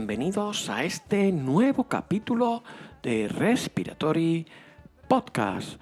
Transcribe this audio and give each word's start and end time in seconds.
bienvenidos 0.00 0.70
a 0.70 0.82
este 0.82 1.30
nuevo 1.30 1.84
capítulo 1.84 2.64
de 3.02 3.28
Respiratory 3.28 4.46
Podcast, 5.06 5.78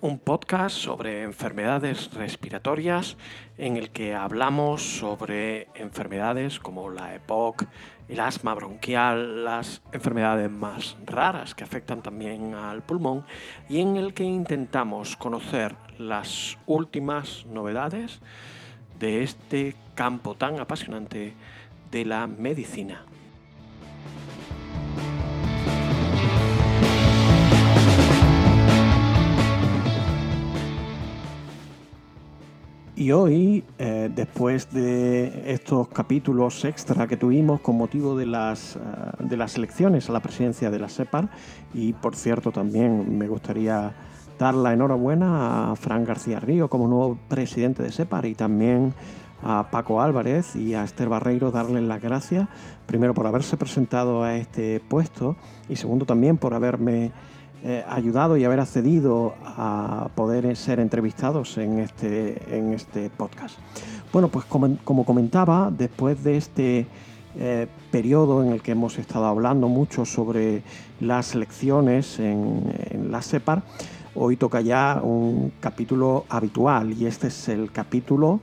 un 0.00 0.18
podcast 0.18 0.74
sobre 0.74 1.22
enfermedades 1.22 2.10
respiratorias 2.14 3.18
en 3.58 3.76
el 3.76 3.90
que 3.90 4.14
hablamos 4.14 4.82
sobre 4.82 5.68
enfermedades 5.74 6.58
como 6.58 6.88
la 6.88 7.14
EPOC, 7.14 7.66
el 8.08 8.20
asma 8.20 8.54
bronquial, 8.54 9.44
las 9.44 9.82
enfermedades 9.92 10.50
más 10.50 10.96
raras 11.04 11.54
que 11.54 11.64
afectan 11.64 12.00
también 12.00 12.54
al 12.54 12.82
pulmón 12.82 13.26
y 13.68 13.80
en 13.82 13.98
el 13.98 14.14
que 14.14 14.24
intentamos 14.24 15.14
conocer 15.14 15.76
las 15.98 16.56
últimas 16.64 17.44
novedades 17.44 18.20
de 18.98 19.22
este 19.22 19.76
campo 19.94 20.36
tan 20.36 20.58
apasionante 20.58 21.34
de 21.90 22.04
la 22.06 22.26
medicina. 22.26 23.04
Y 32.98 33.12
hoy, 33.12 33.62
eh, 33.78 34.10
después 34.12 34.72
de 34.72 35.52
estos 35.52 35.86
capítulos 35.86 36.64
extra 36.64 37.06
que 37.06 37.16
tuvimos 37.16 37.60
con 37.60 37.76
motivo 37.76 38.18
de 38.18 38.26
las, 38.26 38.74
eh, 38.74 38.80
de 39.20 39.36
las 39.36 39.54
elecciones 39.54 40.10
a 40.10 40.12
la 40.12 40.18
presidencia 40.18 40.68
de 40.68 40.80
la 40.80 40.88
SEPAR, 40.88 41.28
y 41.72 41.92
por 41.92 42.16
cierto 42.16 42.50
también 42.50 43.16
me 43.16 43.28
gustaría 43.28 43.92
dar 44.36 44.54
la 44.54 44.72
enhorabuena 44.72 45.70
a 45.70 45.76
Fran 45.76 46.04
García 46.04 46.40
Río 46.40 46.68
como 46.68 46.88
nuevo 46.88 47.16
presidente 47.28 47.84
de 47.84 47.92
SEPAR 47.92 48.26
y 48.26 48.34
también 48.34 48.92
a 49.44 49.70
Paco 49.70 50.02
Álvarez 50.02 50.56
y 50.56 50.74
a 50.74 50.82
Esther 50.82 51.08
Barreiro 51.08 51.52
darles 51.52 51.84
las 51.84 52.02
gracias, 52.02 52.48
primero 52.86 53.14
por 53.14 53.28
haberse 53.28 53.56
presentado 53.56 54.24
a 54.24 54.34
este 54.34 54.80
puesto 54.80 55.36
y 55.68 55.76
segundo 55.76 56.04
también 56.04 56.36
por 56.36 56.52
haberme 56.52 57.12
eh, 57.64 57.84
ayudado 57.88 58.36
y 58.36 58.44
haber 58.44 58.60
accedido 58.60 59.34
a 59.44 60.10
poder 60.14 60.56
ser 60.56 60.78
entrevistados 60.78 61.58
en 61.58 61.80
este, 61.80 62.56
en 62.56 62.72
este 62.72 63.10
podcast. 63.10 63.58
Bueno, 64.12 64.28
pues 64.28 64.44
como, 64.44 65.04
comentaba, 65.04 65.70
después 65.76 66.22
de 66.22 66.36
este 66.36 66.86
eh, 67.36 67.66
periodo 67.90 68.44
en 68.44 68.52
el 68.52 68.62
que 68.62 68.72
hemos 68.72 68.96
estado 68.98 69.26
hablando 69.26 69.68
mucho 69.68 70.04
sobre 70.04 70.62
las 71.00 71.34
elecciones 71.34 72.20
en, 72.20 72.72
en 72.90 73.10
la 73.10 73.22
SEPAR, 73.22 73.62
hoy 74.14 74.36
toca 74.36 74.60
ya 74.60 75.00
un 75.02 75.52
capítulo 75.60 76.26
habitual 76.28 76.92
y 76.92 77.06
este 77.06 77.26
es 77.26 77.48
el 77.48 77.72
capítulo 77.72 78.40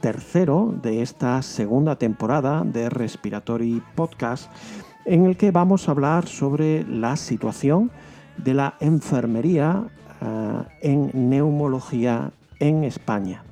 tercero 0.00 0.74
de 0.82 1.02
esta 1.02 1.42
segunda 1.42 1.96
temporada 1.96 2.62
de 2.64 2.88
Respiratory 2.88 3.82
Podcast 3.94 4.50
en 5.04 5.26
el 5.26 5.36
que 5.36 5.50
vamos 5.50 5.88
a 5.88 5.92
hablar 5.92 6.26
sobre 6.26 6.84
la 6.84 7.16
situación 7.16 7.90
de 8.36 8.54
la 8.54 8.74
enfermería 8.80 9.84
eh, 10.20 10.62
en 10.82 11.30
neumología 11.30 12.30
en 12.58 12.84
España. 12.84 13.42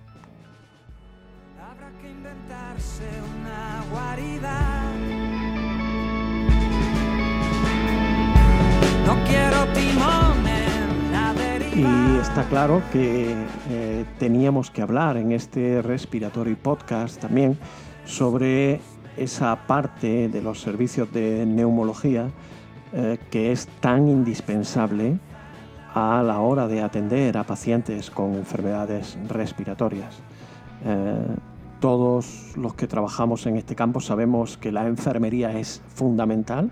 Y 11.74 12.16
está 12.20 12.44
claro 12.48 12.82
que 12.92 13.34
eh, 13.70 14.04
teníamos 14.18 14.70
que 14.70 14.82
hablar 14.82 15.16
en 15.16 15.32
este 15.32 15.80
Respiratory 15.80 16.54
Podcast 16.54 17.20
también 17.20 17.58
sobre 18.04 18.80
esa 19.16 19.66
parte 19.66 20.28
de 20.28 20.42
los 20.42 20.60
servicios 20.60 21.12
de 21.12 21.46
neumología 21.46 22.30
eh, 22.92 23.18
que 23.30 23.52
es 23.52 23.68
tan 23.80 24.08
indispensable 24.08 25.18
a 25.94 26.22
la 26.22 26.40
hora 26.40 26.68
de 26.68 26.82
atender 26.82 27.36
a 27.38 27.44
pacientes 27.44 28.10
con 28.10 28.34
enfermedades 28.34 29.18
respiratorias. 29.28 30.16
Eh, 30.84 31.16
todos 31.80 32.52
los 32.56 32.74
que 32.74 32.86
trabajamos 32.86 33.46
en 33.46 33.56
este 33.56 33.74
campo 33.74 34.00
sabemos 34.00 34.56
que 34.56 34.72
la 34.72 34.86
enfermería 34.86 35.58
es 35.58 35.82
fundamental, 35.94 36.70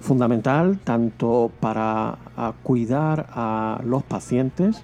fundamental 0.00 0.78
tanto 0.84 1.50
para 1.60 2.18
cuidar 2.62 3.26
a 3.32 3.80
los 3.84 4.02
pacientes, 4.04 4.82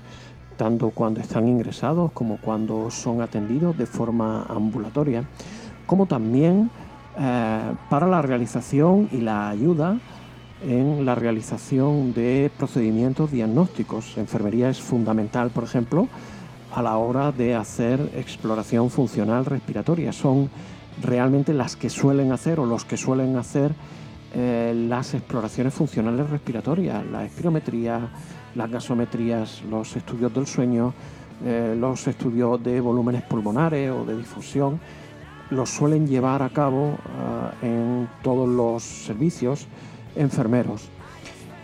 tanto 0.57 0.91
cuando 0.91 1.21
están 1.21 1.47
ingresados 1.47 2.11
como 2.13 2.39
cuando 2.39 2.91
son 2.91 3.21
atendidos 3.21 3.77
de 3.79 3.87
forma 3.87 4.45
ambulatoria, 4.49 5.25
como 5.87 6.07
también 6.07 6.71
eh, 7.19 7.73
para 7.89 8.09
la 8.09 8.23
realización 8.23 9.09
y 9.13 9.19
la 9.19 9.49
ayuda 9.49 9.99
en 10.67 11.05
la 11.05 11.15
realización 11.15 12.15
de 12.15 12.51
procedimientos 12.57 13.31
diagnósticos. 13.31 14.17
Enfermería 14.17 14.69
es 14.71 14.81
fundamental, 14.81 15.51
por 15.51 15.65
ejemplo, 15.65 16.09
a 16.73 16.83
la 16.83 16.97
hora 16.97 17.33
de 17.33 17.55
hacer 17.55 18.01
exploración 18.17 18.91
funcional 18.91 19.45
respiratoria. 19.45 20.13
Son 20.13 20.51
realmente 21.03 21.53
las 21.53 21.77
que 21.77 21.91
suelen 21.91 22.33
hacer 22.33 22.61
o 22.61 22.67
los 22.67 22.85
que 22.85 22.97
suelen 22.97 23.37
hacer 23.37 23.73
eh, 24.35 24.75
las 24.89 25.15
exploraciones 25.15 25.75
funcionales 25.75 26.29
respiratorias, 26.31 27.05
la 27.07 27.25
espirometría, 27.25 28.09
las 28.55 28.71
gasometrías, 28.71 29.63
los 29.71 29.95
estudios 29.97 30.33
del 30.35 30.47
sueño, 30.47 30.95
eh, 31.45 31.77
los 31.79 32.07
estudios 32.09 32.63
de 32.63 32.81
volúmenes 32.81 33.23
pulmonares 33.23 33.91
o 33.91 34.05
de 34.05 34.17
difusión, 34.17 34.81
los 35.51 35.71
suelen 35.71 36.07
llevar 36.07 36.43
a 36.43 36.49
cabo 36.49 36.97
eh, 37.63 37.67
en 37.67 38.09
todos 38.23 38.49
los 38.49 38.83
servicios 38.83 39.69
enfermeros. 40.17 40.89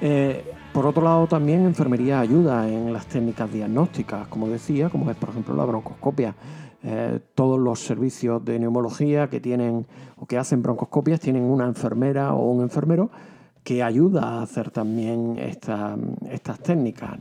Eh, 0.01 0.45
por 0.73 0.87
otro 0.87 1.03
lado, 1.03 1.27
también 1.27 1.65
enfermería 1.65 2.21
ayuda 2.21 2.69
en 2.69 2.93
las 2.93 3.07
técnicas 3.07 3.53
diagnósticas, 3.53 4.29
como 4.29 4.49
decía, 4.49 4.89
como 4.89 5.11
es 5.11 5.17
por 5.17 5.31
ejemplo 5.31 5.55
la 5.55 5.65
broncoscopia. 5.65 6.35
Eh, 6.83 7.21
todos 7.35 7.59
los 7.59 7.81
servicios 7.81 8.43
de 8.45 8.59
neumología 8.59 9.29
que 9.29 9.41
tienen 9.41 9.87
o 10.17 10.27
que 10.27 10.39
hacen 10.39 10.63
broncoscopias 10.63 11.21
tienen 11.21 11.43
una 11.43 11.67
enfermera 11.67 12.33
o 12.33 12.51
un 12.51 12.63
enfermero 12.63 13.11
que 13.63 13.83
ayuda 13.83 14.23
a 14.23 14.43
hacer 14.43 14.71
también 14.71 15.37
estas 15.39 16.59
técnicas. 16.63 17.19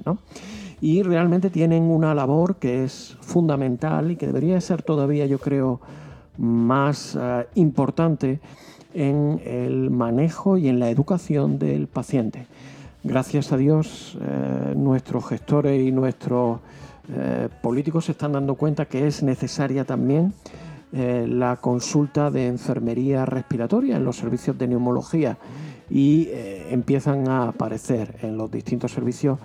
Y 0.80 1.04
realmente 1.04 1.50
tienen 1.50 1.84
una 1.84 2.16
labor 2.16 2.56
que 2.56 2.86
es 2.86 3.18
fundamental 3.20 4.12
y 4.12 4.16
que 4.16 4.28
debería 4.28 4.62
ser 4.62 4.82
todavía, 4.82 5.26
yo 5.26 5.40
creo, 5.40 5.82
más 6.38 7.18
eh, 7.20 7.48
importante 7.56 8.40
en 8.94 9.42
el 9.46 9.90
manejo 9.90 10.58
y 10.58 10.68
en 10.68 10.80
la 10.80 10.90
educación 10.90 11.60
del 11.60 11.88
paciente. 11.88 12.48
Gracias 13.04 13.52
a 13.54 13.58
Dios, 13.58 14.18
eh, 14.22 14.74
nuestros 14.76 15.26
gestores 15.26 15.82
y 15.82 15.92
nuestros 15.92 16.60
eh, 17.10 17.48
políticos 17.62 18.06
se 18.06 18.12
están 18.12 18.34
dando 18.34 18.56
cuenta 18.56 18.86
que 18.86 19.08
es 19.08 19.24
necesaria 19.24 19.86
también 19.86 20.34
eh, 20.92 21.26
la 21.28 21.56
consulta 21.56 22.30
de 22.30 22.48
enfermería 22.48 23.26
respiratoria 23.26 23.96
en 23.96 24.04
los 24.04 24.18
servicios 24.18 24.58
de 24.58 24.68
neumología 24.68 25.38
y 25.90 26.28
empiezan 26.70 27.28
a 27.30 27.48
aparecer 27.48 28.18
en 28.22 28.38
los 28.38 28.52
distintos 28.52 28.92
servicios 28.92 29.40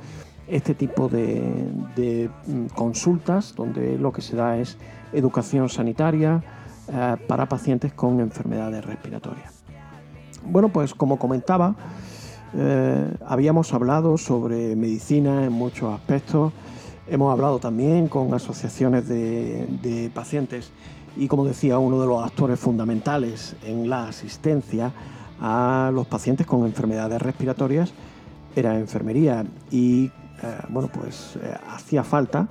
este 0.47 0.75
tipo 0.75 1.09
de 1.09 2.29
mm, 2.47 2.67
consultas 2.75 3.55
donde 3.55 3.97
lo 3.97 4.13
que 4.13 4.21
se 4.21 4.37
da 4.37 4.59
es 4.59 4.77
educación 5.15 5.71
sanitaria, 5.71 6.43
eh, 6.93 7.17
para 7.27 7.49
pacientes 7.49 7.95
con 7.95 8.21
enfermedades 8.21 8.85
respiratorias. 8.85 9.65
Bueno, 10.45 10.69
pues 10.69 10.95
como 10.95 11.19
comentaba, 11.19 11.75
eh, 12.55 13.17
habíamos 13.27 13.73
hablado 13.73 14.19
sobre 14.19 14.77
medicina 14.77 15.45
en 15.45 15.53
muchos 15.53 15.95
aspectos, 15.95 16.53
hemos 17.07 17.33
hablado 17.33 17.59
también 17.59 18.09
con 18.09 18.35
asociaciones 18.35 19.09
de, 19.09 20.11
pacientes 20.15 20.73
y 21.17 21.27
como 21.27 21.47
decía, 21.47 21.79
uno 21.79 22.01
de 22.01 22.07
los 22.07 22.23
actores 22.23 22.61
fundamentales 22.61 23.57
en 23.65 23.89
la 23.89 24.09
asistencia 24.09 24.93
a 25.41 25.91
los 25.95 26.07
pacientes 26.07 26.47
con 26.47 26.67
enfermedades 26.67 27.23
respiratorias 27.23 27.95
era 28.55 28.79
enfermería 28.79 29.47
y 29.71 30.07
eh, 30.07 30.11
bueno, 30.69 30.89
pues 30.93 31.39
hacía 31.67 32.05
falta 32.05 32.47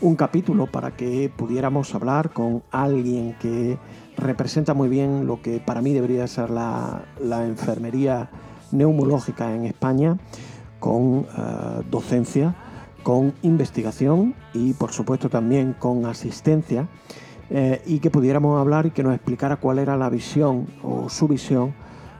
un 0.00 0.16
capítulo 0.16 0.66
para 0.66 0.96
que 0.96 1.30
pudiéramos 1.34 1.94
hablar 1.94 2.30
con 2.30 2.62
alguien 2.70 3.34
que 3.40 3.78
representa 4.16 4.74
muy 4.74 4.88
bien 4.88 5.26
lo 5.26 5.40
que 5.40 5.60
para 5.60 5.80
mí 5.80 5.92
debería 5.92 6.26
ser 6.26 6.50
la, 6.50 7.04
enfermería 7.46 8.30
neumológica 8.72 9.54
en 9.54 9.64
España, 9.64 10.18
con 10.80 11.26
eh, 11.36 11.82
docencia, 11.90 12.54
con 13.02 13.34
investigación 13.42 14.34
y 14.52 14.74
por 14.74 14.92
supuesto 14.92 15.30
también 15.30 15.74
con 15.78 16.04
asistencia, 16.06 16.88
eh, 17.48 17.80
y 17.86 18.00
que 18.00 18.10
pudiéramos 18.10 18.60
hablar 18.60 18.86
y 18.86 18.90
que 18.90 19.02
nos 19.02 19.14
explicara 19.14 19.56
cuál 19.56 19.78
era 19.78 19.96
la 19.96 20.10
visión 20.10 20.66
o 20.82 21.08
su 21.08 21.28
visión 21.28 21.74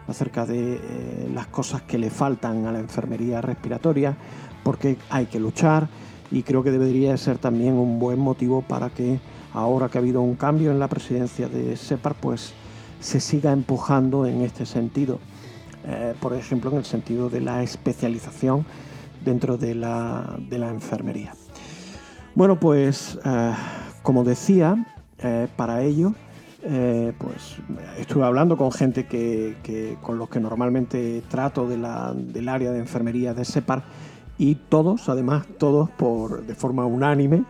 acerca 0.06 0.46
de 0.46 0.75
eh, 0.75 1.31
las 1.34 1.49
cosas 1.49 1.82
que 1.82 1.99
le 1.99 2.11
faltan 2.11 2.67
a 2.67 2.73
la 2.73 2.78
enfermería 2.78 3.40
respiratoria, 3.40 4.17
porque 4.62 4.96
hay 5.11 5.26
que 5.26 5.40
luchar 5.40 5.88
y 6.31 6.43
creo 6.43 6.62
que 6.62 6.70
debería 6.70 7.17
ser 7.17 7.38
también 7.38 7.75
un 7.75 7.99
buen 7.99 8.19
motivo 8.19 8.62
para 8.62 8.90
que 8.90 9.20
ahora 9.52 9.88
que 9.88 9.99
ha 9.99 10.00
habido 10.00 10.20
un 10.23 10.34
cambio 10.34 10.70
en 10.70 10.78
la 10.78 10.88
presidencia 10.88 11.49
de 11.49 11.76
SEPAR, 11.76 12.14
pues 12.14 12.52
se 13.00 13.20
siga 13.20 13.52
empujando 13.52 14.26
en 14.26 14.43
este 14.43 14.67
sentido. 14.67 15.19
Eh, 15.87 16.14
por 16.20 16.34
ejemplo, 16.34 16.70
en 16.70 16.78
el 16.78 16.84
sentido 16.84 17.31
de 17.31 17.40
la 17.40 17.62
especialización 17.62 18.67
dentro 19.25 19.56
de 19.56 19.75
la, 19.75 20.37
enfermería. 20.50 21.34
Bueno, 22.34 22.58
pues 22.58 23.19
eh, 23.25 23.52
como 24.02 24.25
decía, 24.25 24.84
para 25.56 25.82
ello 25.82 26.14
pues 27.19 27.56
estuve 27.99 28.25
hablando 28.25 28.56
con 28.56 28.73
gente 28.73 29.06
que, 29.06 29.96
con 30.02 30.19
los 30.19 30.28
que 30.28 30.40
normalmente 30.40 31.23
trato 31.28 31.69
de 31.69 31.76
del 31.76 32.49
área 32.49 32.73
de 32.73 32.78
enfermería 32.78 33.34
de 33.34 33.44
SEPAR 33.44 33.84
y 34.38 34.56
todos, 34.56 35.09
además 35.09 35.47
todos 35.59 35.91
por, 35.91 36.47
de 36.47 36.55
forma 36.55 36.85
unánime, 36.85 37.44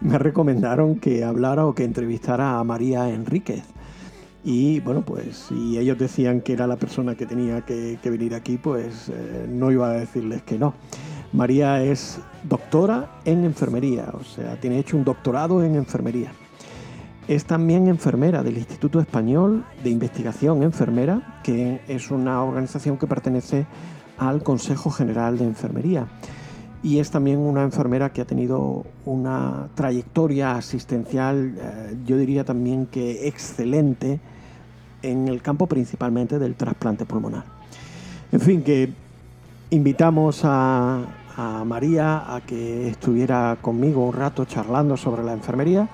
me 0.00 0.18
recomendaron 0.18 0.96
que 1.00 1.24
hablara 1.24 1.66
o 1.66 1.74
que 1.74 1.84
entrevistara 1.84 2.58
a 2.58 2.64
María 2.64 3.08
Enríquez. 3.08 3.64
Y 4.44 4.80
bueno, 4.80 5.02
pues 5.02 5.48
si 5.48 5.78
ellos 5.78 5.98
decían 5.98 6.40
que 6.40 6.52
era 6.52 6.66
la 6.66 6.76
persona 6.76 7.16
que 7.16 7.26
tenía 7.26 7.62
que, 7.62 7.98
venir 8.04 8.34
aquí, 8.34 8.56
pues 8.56 9.08
eh, 9.08 9.46
no 9.48 9.70
iba 9.72 9.90
a 9.90 9.94
decirles 9.94 10.42
que 10.42 10.58
no. 10.58 10.74
María 11.32 11.82
es 11.82 12.20
doctora 12.44 13.20
en 13.24 13.44
enfermería, 13.44 14.06
o 14.14 14.24
sea, 14.24 14.58
tiene 14.58 14.78
hecho 14.78 14.96
un 14.96 15.04
doctorado 15.04 15.62
en 15.62 15.74
enfermería. 15.74 16.32
Es 17.26 17.44
también 17.44 17.88
enfermera 17.88 18.42
del 18.42 18.56
Instituto 18.56 19.00
Español 19.00 19.66
de 19.84 19.90
Investigación 19.90 20.62
Enfermera, 20.62 21.40
que 21.42 21.82
es 21.86 22.10
una 22.10 22.42
organización 22.42 22.96
que 22.96 23.06
pertenece 23.06 23.66
al 24.18 24.42
Consejo 24.42 24.90
General 24.90 25.38
de 25.38 25.44
Enfermería. 25.44 26.06
Y 26.82 26.98
es 26.98 27.10
también 27.10 27.38
una 27.38 27.62
enfermera 27.62 28.12
que 28.12 28.20
ha 28.20 28.24
tenido 28.24 28.84
una 29.04 29.68
trayectoria 29.74 30.52
asistencial, 30.52 31.54
eh, 31.58 31.96
yo 32.06 32.16
diría 32.16 32.44
también 32.44 32.86
que 32.86 33.26
excelente, 33.26 34.20
en 35.02 35.28
el 35.28 35.42
campo 35.42 35.66
principalmente 35.66 36.38
del 36.38 36.54
trasplante 36.54 37.04
pulmonar. 37.04 37.44
En 38.30 38.40
fin, 38.40 38.62
que 38.62 38.92
invitamos 39.70 40.40
a, 40.44 41.04
a 41.36 41.64
María 41.64 42.34
a 42.34 42.40
que 42.40 42.88
estuviera 42.88 43.58
conmigo 43.60 44.04
un 44.06 44.12
rato 44.12 44.44
charlando 44.44 44.96
sobre 44.96 45.24
la 45.24 45.32
enfermería. 45.32 45.88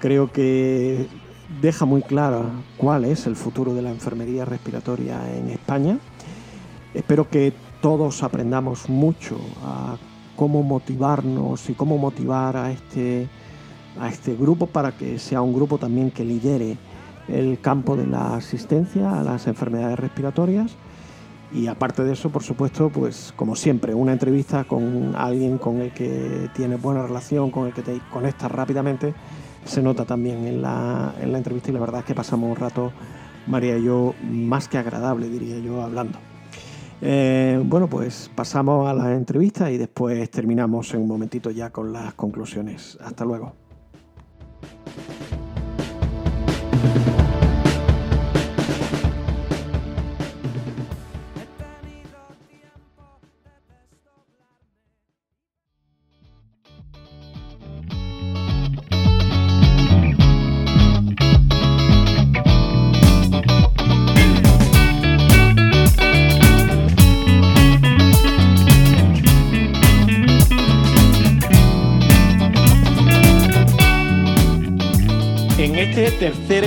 Creo 0.00 0.32
que 0.32 1.06
deja 1.62 1.84
muy 1.84 2.02
claro 2.02 2.46
cuál 2.76 3.04
es 3.04 3.26
el 3.26 3.36
futuro 3.36 3.74
de 3.74 3.82
la 3.82 3.90
enfermería 3.90 4.44
respiratoria 4.44 5.20
en 5.34 5.50
España 5.50 5.98
Espero 6.94 7.28
que 7.28 7.52
todos 7.80 8.22
aprendamos 8.22 8.88
mucho 8.88 9.36
a 9.64 9.96
cómo 10.36 10.62
motivarnos 10.62 11.68
y 11.68 11.74
cómo 11.74 11.98
motivar 11.98 12.56
a 12.56 12.70
este, 12.70 13.28
a 14.00 14.08
este 14.08 14.36
grupo 14.36 14.68
para 14.68 14.96
que 14.96 15.18
sea 15.18 15.42
un 15.42 15.52
grupo 15.52 15.76
también 15.76 16.12
que 16.12 16.24
lidere 16.24 16.76
el 17.26 17.58
campo 17.60 17.96
de 17.96 18.06
la 18.06 18.36
asistencia 18.36 19.18
a 19.18 19.24
las 19.24 19.48
enfermedades 19.48 19.98
respiratorias. 19.98 20.76
Y 21.52 21.66
aparte 21.66 22.04
de 22.04 22.12
eso, 22.12 22.30
por 22.30 22.42
supuesto, 22.42 22.90
pues 22.90 23.32
como 23.36 23.56
siempre, 23.56 23.92
una 23.92 24.12
entrevista 24.12 24.64
con 24.64 25.14
alguien 25.16 25.58
con 25.58 25.80
el 25.80 25.92
que 25.92 26.48
tienes 26.54 26.80
buena 26.80 27.02
relación, 27.02 27.50
con 27.50 27.66
el 27.66 27.72
que 27.72 27.82
te 27.82 28.00
conectas 28.12 28.50
rápidamente, 28.50 29.14
se 29.64 29.82
nota 29.82 30.04
también 30.04 30.46
en 30.46 30.62
la, 30.62 31.14
en 31.20 31.32
la 31.32 31.38
entrevista 31.38 31.70
y 31.70 31.74
la 31.74 31.80
verdad 31.80 32.00
es 32.00 32.06
que 32.06 32.14
pasamos 32.14 32.50
un 32.50 32.56
rato, 32.56 32.92
María 33.46 33.78
y 33.78 33.84
yo, 33.84 34.14
más 34.22 34.68
que 34.68 34.78
agradable, 34.78 35.28
diría 35.28 35.58
yo, 35.58 35.82
hablando. 35.82 36.33
Eh, 37.00 37.60
bueno, 37.64 37.88
pues 37.88 38.30
pasamos 38.34 38.88
a 38.88 38.94
la 38.94 39.12
entrevista 39.14 39.70
y 39.70 39.78
después 39.78 40.30
terminamos 40.30 40.94
en 40.94 41.02
un 41.02 41.08
momentito 41.08 41.50
ya 41.50 41.70
con 41.70 41.92
las 41.92 42.14
conclusiones. 42.14 42.98
Hasta 43.02 43.24
luego. 43.24 43.63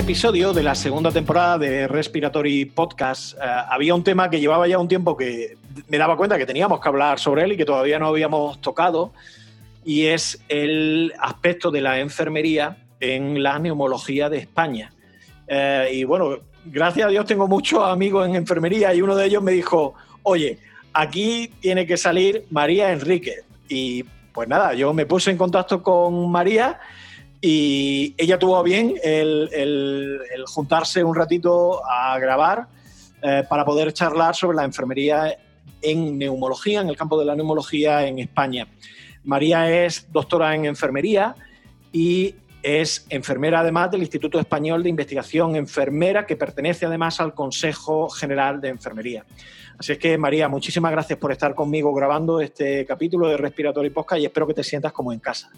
Episodio 0.07 0.54
de 0.54 0.63
la 0.63 0.74
segunda 0.74 1.12
temporada 1.12 1.57
de 1.57 1.86
Respiratory 1.86 2.63
Podcast 2.63 3.33
eh, 3.33 3.39
había 3.44 3.94
un 3.94 4.06
tema 4.06 4.30
que 4.30 4.39
llevaba 4.39 4.65
ya 4.65 4.80
un 4.80 4.88
tiempo 4.88 5.18
que 5.18 5.57
me 5.89 5.98
daba 5.98 6.15
cuenta 6.15 6.38
que 6.38 6.45
teníamos 6.45 6.80
que 6.80 6.88
hablar 6.88 7.19
sobre 7.19 7.44
él 7.44 7.51
y 7.51 7.57
que 7.57 7.65
todavía 7.65 8.00
no 8.00 8.07
habíamos 8.07 8.62
tocado, 8.62 9.12
y 9.83 10.06
es 10.06 10.42
el 10.48 11.12
aspecto 11.19 11.71
de 11.71 11.81
la 11.81 12.00
enfermería 12.00 12.77
en 13.01 13.44
la 13.44 13.59
neumología 13.59 14.30
de 14.30 14.38
España. 14.38 14.94
Eh, 15.45 15.89
y 15.95 16.04
bueno, 16.06 16.38
gracias 16.63 17.07
a 17.07 17.09
Dios 17.09 17.25
tengo 17.25 17.50
muchos 17.50 17.83
amigos 17.83 18.30
en 18.30 18.36
enfermería 18.36 18.94
y 18.94 19.01
uno 19.01 19.13
de 19.13 19.25
ellos 19.25 19.44
me 19.44 19.51
dijo, 19.51 19.94
oye, 20.24 20.57
aquí 20.94 21.51
tiene 21.59 21.86
que 21.86 21.98
salir 21.98 22.45
María 22.50 22.94
Enrique. 22.94 23.42
Y 23.68 24.04
pues 24.31 24.48
nada, 24.48 24.74
yo 24.74 24.94
me 24.94 25.06
puse 25.06 25.31
en 25.31 25.38
contacto 25.38 25.83
con 25.83 26.31
María 26.31 26.80
y 27.41 28.15
ella 28.17 28.39
tuvo 28.39 28.61
bien 28.63 28.95
el, 29.03 30.19
juntarse 30.47 31.03
un 31.03 31.15
ratito 31.15 31.81
a 31.85 32.17
grabar 32.19 32.67
eh, 33.21 33.43
para 33.47 33.65
poder 33.65 33.93
charlar 33.93 34.35
sobre 34.35 34.57
la 34.57 34.63
enfermería 34.63 35.37
en 35.81 36.17
neumología, 36.17 36.81
en 36.81 36.89
el 36.89 36.97
campo 36.97 37.19
de 37.19 37.25
la 37.25 37.35
neumología 37.35 38.07
en 38.07 38.19
España. 38.19 38.67
María 39.23 39.69
es 39.85 40.11
doctora 40.11 40.56
en 40.56 40.65
enfermería 40.65 41.35
y 41.91 42.35
es 42.63 43.06
enfermera 43.09 43.59
además 43.59 43.91
del 43.91 44.01
Instituto 44.01 44.39
Español 44.39 44.83
de 44.83 44.89
Investigación 44.89 45.56
Enfermera, 45.56 46.25
que 46.25 46.35
pertenece 46.35 46.85
además 46.85 47.19
al 47.19 47.33
Consejo 47.33 48.09
General 48.09 48.59
de 48.59 48.69
Enfermería. 48.69 49.25
Así 49.77 49.91
es 49.91 49.99
que, 49.99 50.17
María, 50.17 50.47
muchísimas 50.47 50.91
gracias 50.91 51.19
por 51.19 51.31
estar 51.31 51.53
conmigo 51.53 51.94
grabando 51.94 52.41
este 52.41 52.85
capítulo 52.85 53.27
de 53.29 53.37
Respiratory 53.37 53.91
Podcast 53.91 54.21
y 54.21 54.25
espero 54.25 54.47
que 54.47 54.56
te 54.56 54.63
sientas 54.63 54.91
como 54.91 55.13
en 55.13 55.19
casa. 55.19 55.51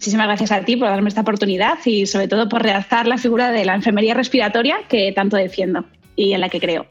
Muchísimas 0.00 0.28
gracias 0.28 0.50
a 0.50 0.64
ti 0.64 0.76
por 0.76 0.88
darme 0.88 1.10
esta 1.10 1.20
oportunidad 1.20 1.78
y 1.84 2.06
sobre 2.06 2.26
todo 2.26 2.48
por 2.48 2.62
realzar 2.62 3.06
la 3.06 3.18
figura 3.18 3.52
de 3.52 3.66
la 3.66 3.74
enfermería 3.74 4.14
respiratoria 4.14 4.78
que 4.88 5.12
tanto 5.12 5.36
defiendo 5.36 5.84
y 6.16 6.32
en 6.32 6.40
la 6.40 6.48
que 6.48 6.58
creo. 6.58 6.86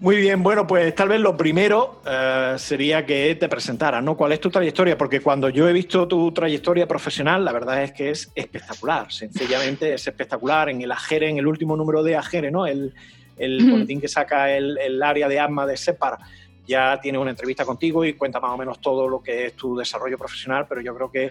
Muy 0.00 0.16
bien, 0.16 0.42
bueno, 0.42 0.66
pues 0.66 0.92
tal 0.96 1.10
vez 1.10 1.20
lo 1.20 1.36
primero 1.36 2.02
eh, 2.04 2.56
sería 2.58 3.06
que 3.06 3.36
te 3.36 3.48
presentaras, 3.48 4.02
¿no? 4.02 4.16
¿Cuál 4.16 4.32
es 4.32 4.40
tu 4.40 4.50
trayectoria? 4.50 4.98
Porque 4.98 5.20
cuando 5.20 5.48
yo 5.48 5.68
he 5.68 5.72
visto 5.72 6.08
tu 6.08 6.32
trayectoria 6.32 6.88
profesional, 6.88 7.44
la 7.44 7.52
verdad 7.52 7.84
es 7.84 7.92
que 7.92 8.10
es 8.10 8.32
espectacular, 8.34 9.12
sencillamente 9.12 9.94
es 9.94 10.04
espectacular. 10.04 10.70
En 10.70 10.82
el 10.82 10.90
AGERE, 10.90 11.28
en 11.28 11.38
el 11.38 11.46
último 11.46 11.76
número 11.76 12.02
de 12.02 12.16
AGERE, 12.16 12.50
¿no? 12.50 12.66
El, 12.66 12.92
el 13.38 13.70
boletín 13.70 14.00
que 14.00 14.08
saca 14.08 14.50
el, 14.50 14.76
el, 14.78 15.00
área 15.04 15.28
de 15.28 15.38
asma 15.38 15.66
de 15.66 15.76
SEPAR, 15.76 16.18
ya 16.66 17.00
tiene 17.00 17.18
una 17.18 17.30
entrevista 17.30 17.64
contigo 17.64 18.04
y 18.04 18.14
cuenta 18.14 18.40
más 18.40 18.50
o 18.50 18.56
menos 18.56 18.80
todo 18.80 19.06
lo 19.06 19.22
que 19.22 19.46
es 19.46 19.52
tu 19.54 19.76
desarrollo 19.76 20.18
profesional, 20.18 20.66
pero 20.68 20.80
yo 20.80 20.96
creo 20.96 21.12
que 21.12 21.30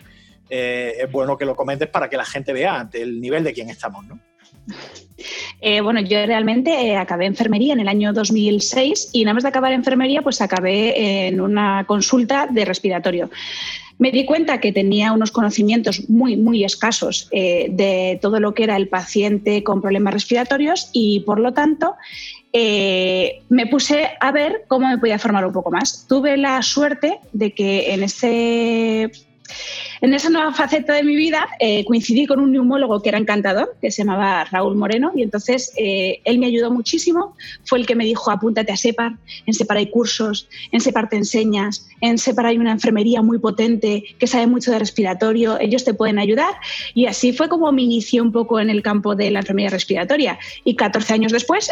eh, 0.50 0.98
es 1.00 1.12
bueno 1.12 1.38
que 1.38 1.46
lo 1.46 1.56
comentes 1.56 1.88
para 1.88 2.10
que 2.10 2.18
la 2.18 2.26
gente 2.26 2.52
vea 2.52 2.90
el 2.94 3.22
nivel 3.22 3.44
de 3.44 3.54
quién 3.54 3.70
estamos, 3.70 4.06
¿no? 4.06 4.20
Eh, 5.62 5.82
bueno, 5.82 6.02
yo 6.02 6.26
realmente 6.26 6.72
eh, 6.72 6.98
acabé 6.98 7.26
enfermería 7.26 7.74
en 7.74 7.80
el 7.80 7.88
año 7.88 8.12
2006 8.12 9.12
y 9.14 9.24
nada 9.24 9.36
más 9.36 9.44
de 9.44 9.50
acabar 9.50 9.72
enfermería, 9.72 10.22
pues 10.24 10.42
acabé 10.42 11.28
en 11.28 11.40
una 11.40 11.86
consulta 11.86 12.48
de 12.48 12.66
respiratorio. 12.66 13.30
Me 14.00 14.12
di 14.12 14.26
cuenta 14.26 14.60
que 14.60 14.74
tenía 14.74 15.14
unos 15.14 15.32
conocimientos 15.32 16.10
muy, 16.10 16.36
muy 16.36 16.64
escasos 16.64 17.30
de 17.30 18.18
todo 18.20 18.40
lo 18.40 18.56
que 18.56 18.64
era 18.64 18.76
el 18.76 18.88
paciente 18.88 19.64
con 19.64 19.80
problemas 19.80 20.16
respiratorios 20.16 20.90
y, 20.92 21.20
por 21.20 21.40
lo 21.40 21.54
tanto, 21.54 21.94
me 22.52 23.68
puse 23.70 24.08
a 24.20 24.32
ver 24.32 24.64
cómo 24.68 24.88
me 24.88 24.98
podía 24.98 25.20
formar 25.20 25.46
un 25.46 25.54
poco 25.54 25.70
más. 25.70 26.08
Tuve 26.10 26.36
la 26.38 26.64
suerte 26.64 27.20
de 27.32 27.54
que 27.54 27.94
en 27.94 28.02
ese 28.02 29.12
en 30.02 30.14
esa 30.16 30.30
nueva 30.30 30.52
faceta 30.52 30.94
de 30.94 31.04
mi 31.04 31.16
vida 31.16 31.48
eh, 31.60 31.86
coincidí 31.86 32.26
con 32.26 32.40
un 32.40 32.52
neumólogo 32.52 33.02
que 33.02 33.10
era 33.10 33.20
encantador, 33.20 33.76
que 33.80 33.92
se 33.92 34.04
llamaba 34.04 34.44
Raúl 34.46 34.76
Moreno, 34.76 35.12
y 35.16 35.22
entonces 35.22 35.74
eh, 35.78 36.22
él 36.26 36.40
me 36.40 36.48
ayudó 36.48 36.72
muchísimo. 36.72 37.36
Fue 37.66 37.78
el 37.78 37.86
que 37.86 37.96
me 37.96 38.04
dijo, 38.04 38.32
apúntate 38.32 38.72
a 38.72 38.78
SEPAR, 38.78 39.14
en 39.46 39.54
SEPAR 39.54 39.78
hay 39.78 39.92
cursos, 39.92 40.50
en 40.72 40.82
SEPAR 40.82 41.08
te 41.08 41.18
enseñas, 41.18 41.88
en 42.02 42.18
SEPAR 42.18 42.48
hay 42.48 42.58
una 42.58 42.72
enfermería 42.72 43.22
muy 43.22 43.38
potente 43.38 44.04
que 44.18 44.26
sabe 44.26 44.48
mucho 44.48 44.72
de 44.72 44.80
respiratorio, 44.80 45.60
ellos 45.60 45.84
te 45.84 45.94
pueden 45.94 46.18
ayudar. 46.18 46.56
Y 46.96 47.06
así 47.06 47.32
fue 47.32 47.48
como 47.48 47.72
me 47.72 47.84
inicié 47.84 48.22
un 48.22 48.32
poco 48.32 48.60
en 48.60 48.72
el 48.72 48.82
campo 48.82 49.16
de 49.16 49.30
la 49.30 49.40
enfermería 49.40 49.70
respiratoria. 49.70 50.40
Y 50.64 50.76
14 50.76 51.14
años 51.14 51.32
después 51.32 51.70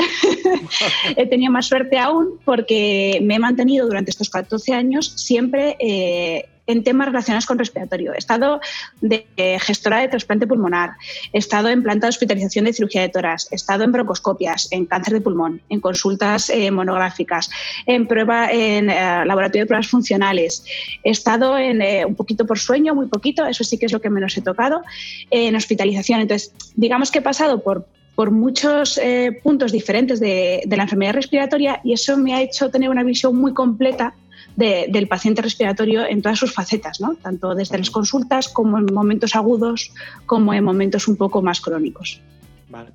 he 1.17 1.25
tenido 1.25 1.51
más 1.51 1.65
suerte 1.65 1.97
aún 1.97 2.39
porque 2.45 3.19
me 3.23 3.35
he 3.35 3.39
mantenido 3.39 3.87
durante 3.87 4.11
estos 4.11 4.29
14 4.29 4.73
años 4.73 5.13
siempre... 5.15 5.77
Eh, 5.79 6.45
en 6.69 6.83
temas 6.83 7.07
relacionados 7.07 7.47
con 7.47 7.57
respiratorio. 7.57 8.13
He 8.13 8.17
estado 8.17 8.61
de 9.01 9.25
gestora 9.59 9.99
de 9.99 10.07
trasplante 10.07 10.45
pulmonar, 10.45 10.91
he 11.33 11.39
estado 11.39 11.69
en 11.69 11.81
planta 11.81 12.05
de 12.05 12.09
hospitalización 12.09 12.65
de 12.65 12.73
cirugía 12.73 13.01
de 13.01 13.09
toras, 13.09 13.47
he 13.51 13.55
estado 13.55 13.83
en 13.83 13.91
broncoscopias, 13.91 14.67
en 14.71 14.85
cáncer 14.85 15.15
de 15.15 15.21
pulmón, 15.21 15.61
en 15.69 15.81
consultas 15.81 16.49
eh, 16.51 16.69
monográficas, 16.69 17.49
en 17.87 18.07
prueba 18.07 18.51
en 18.51 18.89
eh, 18.89 19.25
laboratorio 19.25 19.63
de 19.63 19.67
pruebas 19.67 19.87
funcionales. 19.87 20.63
He 21.03 21.09
estado 21.09 21.57
en 21.57 21.81
eh, 21.81 22.05
un 22.05 22.15
poquito 22.15 22.45
por 22.45 22.59
sueño, 22.59 22.93
muy 22.93 23.07
poquito, 23.07 23.47
eso 23.47 23.63
sí 23.63 23.79
que 23.79 23.87
es 23.87 23.91
lo 23.91 23.99
que 23.99 24.11
menos 24.11 24.37
he 24.37 24.41
tocado, 24.41 24.83
en 25.31 25.55
hospitalización. 25.55 26.19
Entonces, 26.21 26.53
digamos 26.75 27.09
que 27.09 27.19
he 27.19 27.23
pasado 27.23 27.61
por 27.63 27.87
por 28.15 28.31
muchos 28.31 28.99
puntos 29.43 29.71
diferentes 29.71 30.19
de, 30.19 30.61
la 30.67 30.83
enfermedad 30.83 31.13
respiratoria 31.13 31.79
y 31.85 31.93
eso 31.93 32.17
me 32.17 32.33
ha 32.33 32.41
hecho 32.41 32.69
tener 32.69 32.89
una 32.89 33.01
visión 33.01 33.33
muy 33.37 33.53
completa 33.53 34.13
del 34.55 35.07
paciente 35.07 35.41
respiratorio 35.41 36.05
en 36.05 36.21
todas 36.21 36.37
sus 36.37 36.53
facetas, 36.53 36.99
¿no? 36.99 37.15
tanto 37.15 37.55
desde 37.55 37.77
las 37.77 37.89
consultas 37.89 38.49
como 38.49 38.77
en 38.77 38.93
momentos 38.93 39.35
agudos, 39.35 39.91
como 40.25 40.53
en 40.53 40.63
momentos 40.63 41.07
un 41.07 41.15
poco 41.15 41.41
más 41.41 41.61
crónicos. 41.61 42.19
Vale. 42.67 42.89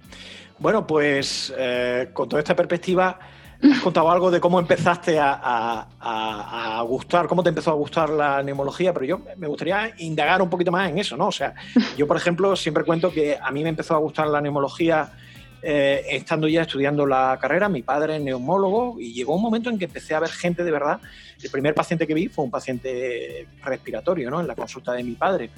Bueno, 0.58 0.86
pues 0.86 1.52
eh, 1.56 2.10
con 2.12 2.28
toda 2.28 2.40
esta 2.40 2.54
perspectiva, 2.54 3.18
has 3.72 3.80
contado 3.80 4.10
algo 4.10 4.30
de 4.30 4.40
cómo 4.40 4.60
empezaste 4.60 5.18
a, 5.18 5.86
gustar, 6.86 7.26
cómo 7.26 7.42
te 7.42 7.48
empezó 7.48 7.70
a 7.70 7.74
gustar 7.74 8.10
la 8.10 8.42
neumología, 8.42 8.92
pero 8.92 9.06
yo 9.06 9.20
me 9.36 9.46
gustaría 9.46 9.92
indagar 9.98 10.42
un 10.42 10.50
poquito 10.50 10.70
más 10.70 10.90
en 10.90 10.98
eso, 10.98 11.16
¿no? 11.16 11.28
O 11.28 11.32
sea, 11.32 11.54
yo, 11.96 12.06
por 12.06 12.16
ejemplo, 12.16 12.54
siempre 12.56 12.84
cuento 12.84 13.10
que 13.10 13.38
a 13.40 13.50
mí 13.50 13.62
me 13.62 13.70
empezó 13.70 13.94
a 13.94 13.98
gustar 13.98 14.28
la 14.28 14.40
neumología 14.40 15.12
eh, 15.66 16.04
estando 16.10 16.46
ya 16.46 16.62
estudiando 16.62 17.06
la 17.06 17.38
carrera, 17.40 17.70
mi 17.70 17.82
padre 17.82 18.16
es 18.16 18.22
neumólogo 18.22 19.00
y 19.00 19.14
llegó 19.14 19.34
un 19.34 19.40
momento 19.40 19.70
en 19.70 19.78
que 19.78 19.86
empecé 19.86 20.14
a 20.14 20.20
ver 20.20 20.28
gente 20.28 20.62
de 20.62 20.70
verdad. 20.70 21.00
El 21.42 21.50
primer 21.50 21.74
paciente 21.74 22.06
que 22.06 22.12
vi 22.12 22.28
fue 22.28 22.44
un 22.44 22.50
paciente 22.50 23.48
respiratorio, 23.62 24.30
¿no? 24.30 24.40
En 24.40 24.46
la 24.46 24.54
consulta 24.54 24.92
de 24.92 25.02
mi 25.02 25.12
padre. 25.12 25.48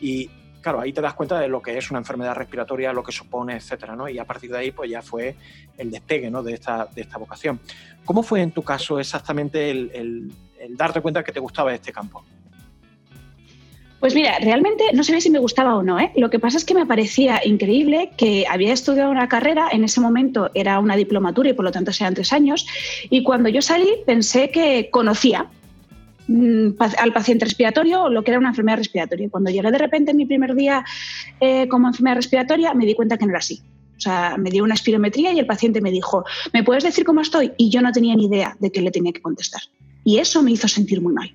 Y 0.00 0.28
claro, 0.60 0.80
ahí 0.80 0.92
te 0.92 1.00
das 1.00 1.14
cuenta 1.14 1.38
de 1.38 1.46
lo 1.46 1.62
que 1.62 1.78
es 1.78 1.90
una 1.90 2.00
enfermedad 2.00 2.34
respiratoria, 2.34 2.92
lo 2.92 3.04
que 3.04 3.12
supone, 3.12 3.54
etcétera, 3.54 3.94
¿no? 3.94 4.08
Y 4.08 4.18
a 4.18 4.24
partir 4.24 4.50
de 4.50 4.58
ahí, 4.58 4.70
pues 4.72 4.90
ya 4.90 5.00
fue 5.00 5.36
el 5.78 5.92
despegue, 5.92 6.28
¿no? 6.28 6.42
De 6.42 6.54
esta, 6.54 6.88
de 6.92 7.02
esta 7.02 7.18
vocación. 7.18 7.60
¿Cómo 8.04 8.24
fue 8.24 8.40
en 8.40 8.50
tu 8.50 8.64
caso 8.64 8.98
exactamente 8.98 9.70
el, 9.70 10.32
el 10.58 10.76
darte 10.76 11.00
cuenta 11.00 11.22
que 11.22 11.30
te 11.30 11.38
gustaba 11.38 11.72
este 11.72 11.92
campo? 11.92 12.24
Pues 14.02 14.16
mira, 14.16 14.36
realmente 14.40 14.82
no 14.94 15.04
sabía 15.04 15.20
si 15.20 15.30
me 15.30 15.38
gustaba 15.38 15.76
o 15.76 15.84
no. 15.84 16.00
¿eh? 16.00 16.10
Lo 16.16 16.28
que 16.28 16.40
pasa 16.40 16.56
es 16.56 16.64
que 16.64 16.74
me 16.74 16.86
parecía 16.86 17.40
increíble 17.44 18.10
que 18.16 18.44
había 18.50 18.72
estudiado 18.72 19.12
una 19.12 19.28
carrera, 19.28 19.68
en 19.70 19.84
ese 19.84 20.00
momento 20.00 20.50
era 20.54 20.80
una 20.80 20.96
diplomatura 20.96 21.50
y 21.50 21.52
por 21.52 21.64
lo 21.64 21.70
tanto 21.70 21.92
sean 21.92 22.12
tres 22.12 22.32
años, 22.32 22.66
y 23.10 23.22
cuando 23.22 23.48
yo 23.48 23.62
salí 23.62 23.88
pensé 24.04 24.50
que 24.50 24.90
conocía 24.90 25.46
mm, 26.26 26.70
al 26.98 27.12
paciente 27.12 27.44
respiratorio 27.44 28.02
o 28.02 28.10
lo 28.10 28.24
que 28.24 28.32
era 28.32 28.40
una 28.40 28.48
enfermedad 28.48 28.78
respiratoria. 28.78 29.30
Cuando 29.30 29.50
llegué 29.50 29.70
de 29.70 29.78
repente 29.78 30.10
en 30.10 30.16
mi 30.16 30.26
primer 30.26 30.56
día 30.56 30.84
eh, 31.38 31.68
como 31.68 31.86
enfermedad 31.86 32.16
respiratoria 32.16 32.74
me 32.74 32.86
di 32.86 32.96
cuenta 32.96 33.16
que 33.16 33.24
no 33.24 33.30
era 33.30 33.38
así. 33.38 33.62
O 33.96 34.00
sea, 34.00 34.36
me 34.36 34.50
dio 34.50 34.64
una 34.64 34.74
espirometría 34.74 35.32
y 35.32 35.38
el 35.38 35.46
paciente 35.46 35.80
me 35.80 35.92
dijo, 35.92 36.24
¿me 36.52 36.64
puedes 36.64 36.82
decir 36.82 37.04
cómo 37.04 37.20
estoy? 37.20 37.52
Y 37.56 37.70
yo 37.70 37.80
no 37.80 37.92
tenía 37.92 38.16
ni 38.16 38.24
idea 38.24 38.56
de 38.58 38.72
qué 38.72 38.82
le 38.82 38.90
tenía 38.90 39.12
que 39.12 39.22
contestar. 39.22 39.62
Y 40.02 40.18
eso 40.18 40.42
me 40.42 40.50
hizo 40.50 40.66
sentir 40.66 41.00
muy 41.00 41.12
mal, 41.12 41.32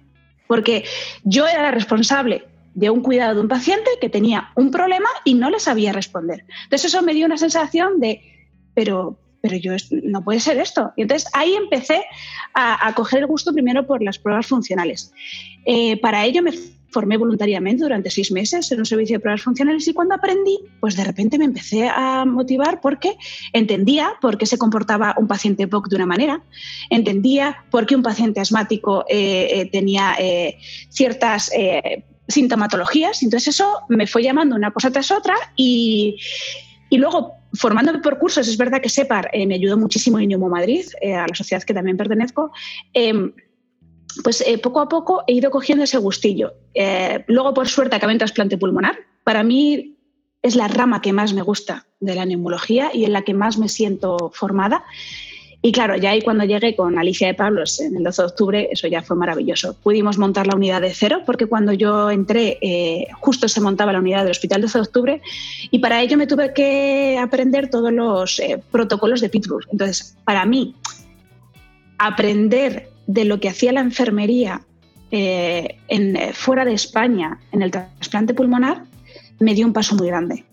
porque 0.47 0.83
yo 1.23 1.47
era 1.47 1.61
la 1.61 1.71
responsable 1.71 2.43
de 2.77 2.91
un 2.91 3.01
cuidado 3.01 3.33
de 3.33 3.41
un 3.41 3.47
paciente 3.47 3.89
que 3.99 4.07
tenía 4.07 4.51
un 4.55 4.69
problema 4.69 5.09
y 5.25 5.33
no 5.33 5.49
le 5.49 5.59
sabía 5.59 5.93
responder. 5.93 6.45
Entonces 6.65 6.93
eso 6.93 7.01
me 7.01 7.15
dio 7.15 7.25
una 7.25 7.37
sensación 7.39 7.99
de, 7.99 8.21
pero, 8.75 9.19
pero 9.41 9.57
yo 9.57 9.73
no 10.03 10.23
puede 10.23 10.39
ser 10.39 10.59
esto. 10.59 10.93
Y 10.95 11.01
entonces 11.01 11.27
ahí 11.33 11.55
empecé 11.55 12.03
a, 12.53 12.93
coger 12.93 13.21
el 13.21 13.25
gusto 13.25 13.51
primero 13.51 13.87
por 13.87 14.03
las 14.03 14.19
pruebas 14.19 14.45
funcionales. 14.45 15.11
Eh, 15.65 15.99
para 16.01 16.23
ello 16.23 16.43
me 16.43 16.51
formé 16.91 17.17
voluntariamente 17.17 17.81
durante 17.81 18.11
seis 18.11 18.31
meses 18.31 18.71
en 18.71 18.77
un 18.77 18.85
servicio 18.85 19.15
de 19.15 19.21
pruebas 19.21 19.41
funcionales 19.41 19.87
y 19.87 19.93
cuando 19.93 20.13
aprendí, 20.13 20.59
pues 20.79 20.95
de 20.95 21.03
repente 21.03 21.39
me 21.39 21.45
empecé 21.45 21.89
a 21.89 22.25
motivar 22.25 22.79
porque 22.79 23.17
entendía 23.53 24.13
por 24.21 24.37
qué 24.37 24.45
se 24.45 24.59
comportaba 24.59 25.15
un 25.17 25.27
paciente 25.27 25.67
POC 25.67 25.89
de 25.89 25.95
una 25.95 26.05
manera, 26.05 26.43
entendía 26.91 27.65
por 27.71 27.87
qué 27.87 27.95
un 27.95 28.03
paciente 28.03 28.39
asmático 28.39 29.03
eh, 29.09 29.47
eh, 29.51 29.69
tenía 29.71 30.15
ciertas 30.89 31.51
sintomatologías. 32.27 33.23
Entonces 33.23 33.55
eso 33.55 33.81
me 33.89 34.07
fue 34.07 34.23
llamando 34.23 34.55
una 34.55 34.71
cosa 34.71 34.91
tras 34.91 35.11
otra 35.11 35.35
y, 35.55 36.17
y 36.89 36.97
luego 36.97 37.33
formándome 37.53 37.99
por 37.99 38.19
cursos, 38.19 38.47
es 38.47 38.57
verdad 38.57 38.81
que 38.81 38.89
SEPAR 38.89 39.29
eh, 39.33 39.45
me 39.47 39.55
ayudó 39.55 39.77
muchísimo 39.77 40.19
en 40.19 40.29
Neumo 40.29 40.49
Madrid, 40.49 40.85
eh, 41.01 41.15
a 41.15 41.27
la 41.27 41.35
sociedad 41.35 41.63
que 41.63 41.73
también 41.73 41.97
pertenezco. 41.97 42.51
Em, 42.93 43.33
pues 44.23 44.41
eh, 44.41 44.57
poco 44.57 44.79
a 44.79 44.89
poco 44.89 45.23
he 45.27 45.33
ido 45.33 45.51
cogiendo 45.51 45.83
ese 45.83 45.97
gustillo. 45.97 46.53
luego, 47.27 47.53
por 47.53 47.67
suerte, 47.67 47.95
acabé 47.95 48.13
en 48.13 48.19
trasplante 48.19 48.57
pulmonar. 48.57 48.97
Para 49.23 49.43
mí 49.43 49.97
es 50.41 50.55
la 50.55 50.67
rama 50.67 51.01
que 51.01 51.13
más 51.13 51.33
me 51.33 51.41
gusta 51.41 51.87
de 51.99 52.15
la 52.15 52.25
neumología 52.25 52.89
y 52.93 53.05
en 53.05 53.13
la 53.13 53.23
que 53.23 53.33
más 53.33 53.57
me 53.57 53.69
siento 53.69 54.31
formada. 54.33 54.83
Y 55.61 55.71
claro, 55.71 55.97
ya 55.97 56.11
ahí 56.11 56.21
cuando 56.21 56.43
llegué 56.45 56.75
con 56.75 56.99
Alicia 56.99 57.27
de 57.27 57.33
Pablos 57.33 57.79
en 57.79 57.95
el 57.97 58.03
12 58.03 58.21
de 58.21 58.25
octubre, 58.27 58.69
eso 58.71 58.87
ya 58.87 59.01
fue 59.01 59.17
maravilloso. 59.17 59.75
Pudimos 59.81 60.17
montar 60.17 60.45
la 60.45 60.55
unidad 60.55 60.81
de 60.81 60.93
cero, 60.93 61.23
porque 61.25 61.47
cuando 61.47 61.73
yo 61.73 62.11
entré, 62.11 62.59
eh, 62.61 63.07
justo 63.19 63.47
se 63.47 63.59
montaba 63.59 63.91
la 63.91 63.99
unidad 63.99 64.21
del 64.21 64.31
Hospital 64.31 64.61
12 64.61 64.77
de 64.77 64.81
octubre, 64.81 65.21
y 65.71 65.79
para 65.79 66.01
ello 66.01 66.15
me 66.15 66.27
tuve 66.27 66.53
que 66.53 67.17
aprender 67.19 67.69
todos 67.69 67.91
los 67.91 68.39
eh, 68.39 68.61
protocolos 68.71 69.19
de 69.19 69.29
Pittsburgh. 69.29 69.67
Entonces, 69.71 70.15
para 70.25 70.45
mí, 70.45 70.75
aprender 71.97 72.89
de 73.07 73.25
lo 73.25 73.39
que 73.39 73.49
hacía 73.49 73.71
la 73.71 73.81
enfermería 73.81 74.61
eh, 75.09 75.77
en, 75.87 76.33
fuera 76.33 76.65
de 76.65 76.73
España 76.73 77.39
en 77.51 77.61
el 77.61 77.71
trasplante 77.71 78.33
pulmonar 78.33 78.83
me 79.39 79.53
dio 79.53 79.65
un 79.65 79.73
paso 79.73 79.95
muy 79.95 80.07
grande. 80.07 80.45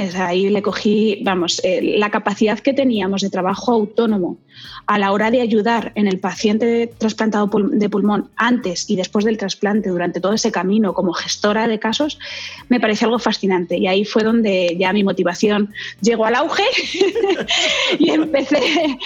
Es 0.00 0.16
ahí 0.16 0.48
le 0.48 0.60
cogí, 0.60 1.20
vamos, 1.22 1.60
eh, 1.62 1.80
la 1.98 2.10
capacidad 2.10 2.58
que 2.58 2.72
teníamos 2.72 3.22
de 3.22 3.30
trabajo 3.30 3.72
autónomo 3.72 4.38
a 4.86 4.98
la 4.98 5.12
hora 5.12 5.30
de 5.30 5.40
ayudar 5.40 5.92
en 5.94 6.08
el 6.08 6.18
paciente 6.18 6.90
trasplantado 6.98 7.48
de 7.70 7.88
pulmón 7.88 8.30
antes 8.36 8.90
y 8.90 8.96
después 8.96 9.24
del 9.24 9.36
trasplante, 9.36 9.90
durante 9.90 10.20
todo 10.20 10.32
ese 10.32 10.50
camino 10.50 10.94
como 10.94 11.12
gestora 11.12 11.68
de 11.68 11.78
casos, 11.78 12.18
me 12.68 12.80
pareció 12.80 13.06
algo 13.06 13.18
fascinante. 13.18 13.76
Y 13.76 13.86
ahí 13.86 14.04
fue 14.04 14.24
donde 14.24 14.76
ya 14.78 14.92
mi 14.92 15.04
motivación 15.04 15.72
llegó 16.00 16.24
al 16.24 16.34
auge 16.34 16.64
y 17.98 18.10
empecé, 18.10 18.98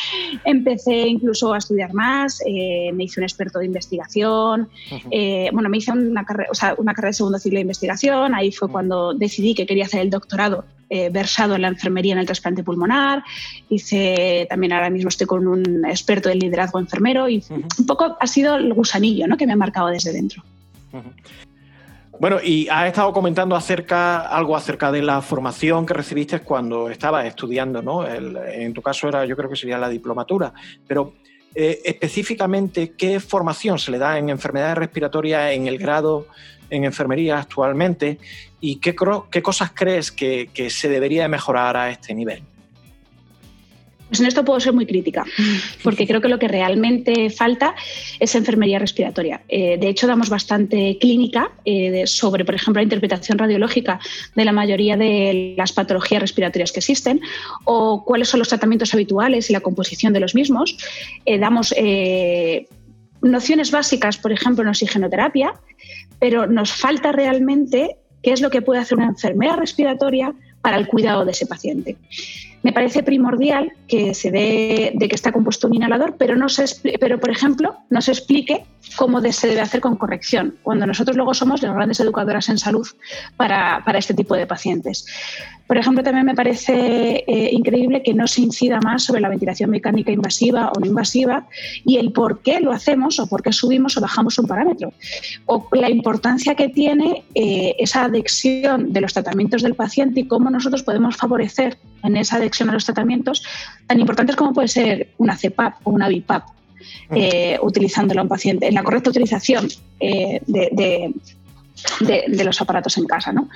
empecé 0.45 1.09
incluso 1.09 1.52
a 1.52 1.59
estudiar 1.59 1.93
más, 1.93 2.41
eh, 2.47 2.93
me 2.95 3.05
hice 3.05 3.21
un 3.21 3.25
experto 3.25 3.59
de 3.59 3.67
investigación, 3.67 4.69
eh, 5.11 5.50
bueno, 5.52 5.69
me 5.69 5.79
hice 5.79 5.93
una 5.93 6.25
carrera, 6.25 6.50
una 6.79 6.95
carrera 6.95 7.11
de 7.11 7.14
segundo 7.14 7.38
ciclo 7.38 7.57
de 7.57 7.62
investigación, 7.62 8.35
ahí 8.35 8.52
fue 8.52 8.69
cuando 8.69 9.12
decidí 9.12 9.55
que 9.55 9.67
quería 9.67 9.85
hacer 9.85 10.00
el 10.00 10.11
doctorado 10.11 10.62
eh, 10.95 11.09
versado 11.09 11.54
en 11.54 11.62
la 11.62 11.69
enfermería 11.69 12.12
en 12.12 12.19
el 12.19 12.26
trasplante 12.26 12.62
pulmonar. 12.62 13.25
Hice 13.71 14.47
también 14.50 14.75
ahora 14.75 14.90
mismo 14.90 15.09
estoy 15.09 15.26
con 15.26 15.47
un 15.47 15.87
experto 15.87 16.28
del 16.28 16.38
liderazgo 16.38 16.78
enfermero 16.78 17.31
y 17.31 17.42
un 17.50 17.87
poco 17.87 18.16
ha 18.21 18.26
sido 18.26 18.57
el 18.57 18.75
gusanillo 18.75 19.26
¿no? 19.26 19.38
que 19.38 19.47
me 19.47 19.54
ha 19.54 19.57
marcado 19.57 19.88
desde 19.88 20.12
dentro. 20.12 20.42
Bueno, 22.21 22.38
y 22.45 22.69
has 22.69 22.88
estado 22.88 23.11
comentando 23.12 23.57
acerca, 23.57 24.21
algo 24.21 24.54
acerca 24.54 24.92
de 24.92 25.00
la 25.00 25.23
formación 25.23 25.87
que 25.87 25.95
recibiste 25.95 26.40
cuando 26.40 26.90
estabas 26.90 27.25
estudiando, 27.25 27.81
¿no? 27.81 28.07
en 28.07 28.75
tu 28.75 28.83
caso 28.83 29.09
era, 29.09 29.25
yo 29.25 29.35
creo 29.35 29.49
que 29.49 29.57
sería 29.57 29.78
la 29.78 29.88
diplomatura, 29.88 30.52
pero 30.87 31.14
eh, 31.54 31.80
específicamente, 31.85 32.92
¿qué 32.97 33.21
formación 33.21 33.78
se 33.78 33.90
le 33.90 33.99
da 33.99 34.18
en 34.18 34.30
enfermedades 34.30 34.78
respiratorias 34.78 35.52
en 35.52 35.66
el 35.66 35.78
grado 35.78 36.26
en 36.71 36.85
enfermería 36.85 37.38
actualmente 37.38 38.18
y 38.61 38.76
qué, 38.76 38.97
qué 39.30 39.42
cosas 39.42 39.73
crees 39.75 40.11
que, 40.11 40.49
se 40.71 40.88
debería 40.88 41.28
mejorar 41.28 41.76
a 41.76 41.90
este 41.90 42.14
nivel? 42.14 42.42
Pues 44.12 44.21
en 44.21 44.26
esto 44.26 44.45
puedo 44.45 44.61
ser 44.61 44.75
muy 44.75 44.85
crítica, 44.85 45.25
porque 45.83 46.07
creo 46.07 46.21
que 46.21 46.28
lo 46.28 46.38
que 46.38 46.47
realmente 46.47 47.31
falta 47.31 47.75
es 48.21 48.35
enfermería 48.35 48.78
respiratoria. 48.78 49.40
Eh, 49.49 49.78
de 49.81 49.88
hecho, 49.88 50.07
damos 50.07 50.28
bastante 50.28 50.99
clínica 51.00 51.52
eh, 51.64 52.07
sobre, 52.07 52.45
por 52.45 52.54
ejemplo, 52.54 52.81
la 52.81 52.85
interpretación 52.85 53.38
radiológica 53.38 54.00
de 54.37 54.45
la 54.45 54.52
mayoría 54.52 54.99
de 54.99 55.54
las 55.57 55.73
patologías 55.73 56.21
respiratorias 56.21 56.73
que 56.73 56.81
existen 56.81 57.23
o 57.64 58.04
cuáles 58.04 58.28
son 58.28 58.40
los 58.40 58.49
tratamientos 58.49 58.92
habituales 58.92 59.49
y 59.49 59.54
la 59.54 59.61
composición 59.61 60.12
de 60.12 60.21
los 60.21 60.35
mismos. 60.35 60.76
Eh, 61.25 61.38
damos 61.38 61.75
nociones 63.23 63.71
básicas, 63.71 64.19
por 64.19 64.31
ejemplo, 64.31 64.62
en 64.62 64.69
oxigenoterapia, 64.69 65.54
pero 66.19 66.47
nos 66.47 66.71
falta 66.71 67.12
realmente 67.12 67.97
qué 68.23 68.33
es 68.33 68.42
lo 68.42 68.50
que 68.50 68.61
puede 68.61 68.83
hacer 68.83 68.99
una 68.99 69.07
enfermera 69.07 69.57
respiratoria 69.57 70.35
para 70.61 70.76
el 70.76 70.87
cuidado 70.87 71.25
de 71.25 71.31
ese 71.31 71.47
paciente. 71.47 71.97
Me 72.62 72.73
parece 72.73 73.02
primordial 73.02 73.73
que 73.88 74.14
se 74.14 74.31
dé 74.31 74.92
de 74.95 75.09
que 75.09 75.14
está 75.14 75.33
compuesto 75.33 75.66
un 75.66 75.75
inhalador, 75.75 76.16
pero, 76.19 76.37
no 76.37 76.49
se, 76.49 76.64
pero 76.99 77.19
por 77.19 77.31
ejemplo, 77.31 77.76
no 77.90 78.00
se 78.00 78.12
explique 78.12 78.64
cómo 78.97 79.21
se 79.21 79.49
debe 79.49 79.61
hacer 79.61 79.81
con 79.81 79.97
corrección, 79.97 80.57
cuando 80.62 80.87
nosotros 80.87 81.16
luego 81.16 81.35
somos 81.35 81.62
las 81.62 81.75
grandes 81.75 82.00
educadoras 82.00 82.49
en 82.49 82.59
salud 82.59 82.87
para, 83.37 83.83
para 83.85 83.99
este 83.99 84.14
tipo 84.14 84.35
de 84.35 84.47
pacientes. 84.47 85.07
Por 85.66 85.78
ejemplo, 85.78 86.02
también 86.02 86.26
me 86.26 86.35
parece 86.35 87.25
eh, 87.26 87.50
increíble 87.52 88.02
que 88.02 88.12
no 88.12 88.26
se 88.26 88.42
incida 88.42 88.78
más 88.81 89.04
sobre 89.04 89.23
la 89.23 89.31
ventilación 89.31 89.71
mecánica 89.71 90.12
invasiva 90.12 90.71
o 90.71 90.78
no 90.78 90.87
invasiva 90.87 91.47
y 91.85 91.97
el 91.97 92.12
por 92.12 92.42
qué 92.42 92.61
lo 92.61 92.73
hacemos 92.73 93.19
o 93.19 93.26
por 93.26 93.42
qué 93.42 93.52
subimos 93.52 93.97
o 93.97 94.00
bajamos 94.02 94.38
un 94.38 94.47
parámetro. 94.47 94.92
O 95.47 95.66
la 95.73 95.88
importancia 95.88 96.54
que 96.54 96.69
tiene 96.69 97.25
eh, 97.35 97.75
esa 97.78 98.04
adicción 98.04 98.92
de 98.92 99.00
los 99.00 99.14
tratamientos 99.14 99.62
del 99.62 99.75
paciente 99.75 100.21
y 100.21 100.26
cómo 100.26 100.50
nosotros 100.50 100.83
podemos 100.83 101.16
favorecer 101.16 101.78
en 102.02 102.16
esa 102.16 102.37
adicción 102.37 102.71
a 102.71 102.73
los 102.73 102.85
tratamientos 102.85 103.44
tan 103.87 104.00
importantes 104.00 104.37
como 104.37 104.52
puede 104.52 104.68
ser 104.68 105.09
una 105.18 105.37
CPAP 105.37 105.87
o 105.87 105.90
una 105.90 106.09
BIPAP. 106.09 106.44
Eh, 107.14 107.59
utilizándola 107.62 108.23
a 108.23 108.25
un 108.25 108.28
paciente, 108.28 108.66
en 108.66 108.75
la 108.75 108.82
correcta 108.82 109.11
utilización 109.11 109.68
de, 110.00 111.14
los 112.44 112.61
aparatos 112.61 112.99
en 112.99 113.06
casa. 113.06 113.32
¿no? 113.32 113.49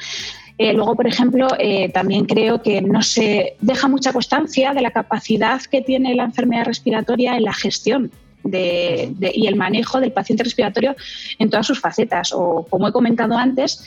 Eh, 0.58 0.72
luego, 0.72 0.94
por 0.94 1.06
ejemplo, 1.06 1.48
eh, 1.58 1.88
también 1.90 2.26
creo 2.26 2.62
que 2.62 2.82
no 2.82 3.02
se 3.02 3.56
deja 3.60 3.88
mucha 3.88 4.12
constancia 4.12 4.72
de 4.74 4.82
la 4.82 4.90
capacidad 4.90 5.60
que 5.62 5.82
tiene 5.82 6.14
la 6.14 6.24
enfermedad 6.24 6.66
respiratoria 6.66 7.36
en 7.36 7.44
la 7.44 7.54
gestión 7.54 8.10
y 8.44 9.46
el 9.46 9.56
manejo 9.56 10.00
del 10.00 10.12
paciente 10.12 10.44
respiratorio 10.44 10.94
en 11.38 11.50
todas 11.50 11.66
sus 11.66 11.80
facetas. 11.80 12.32
O, 12.32 12.64
como 12.70 12.86
he 12.88 12.92
comentado 12.92 13.36
antes, 13.36 13.82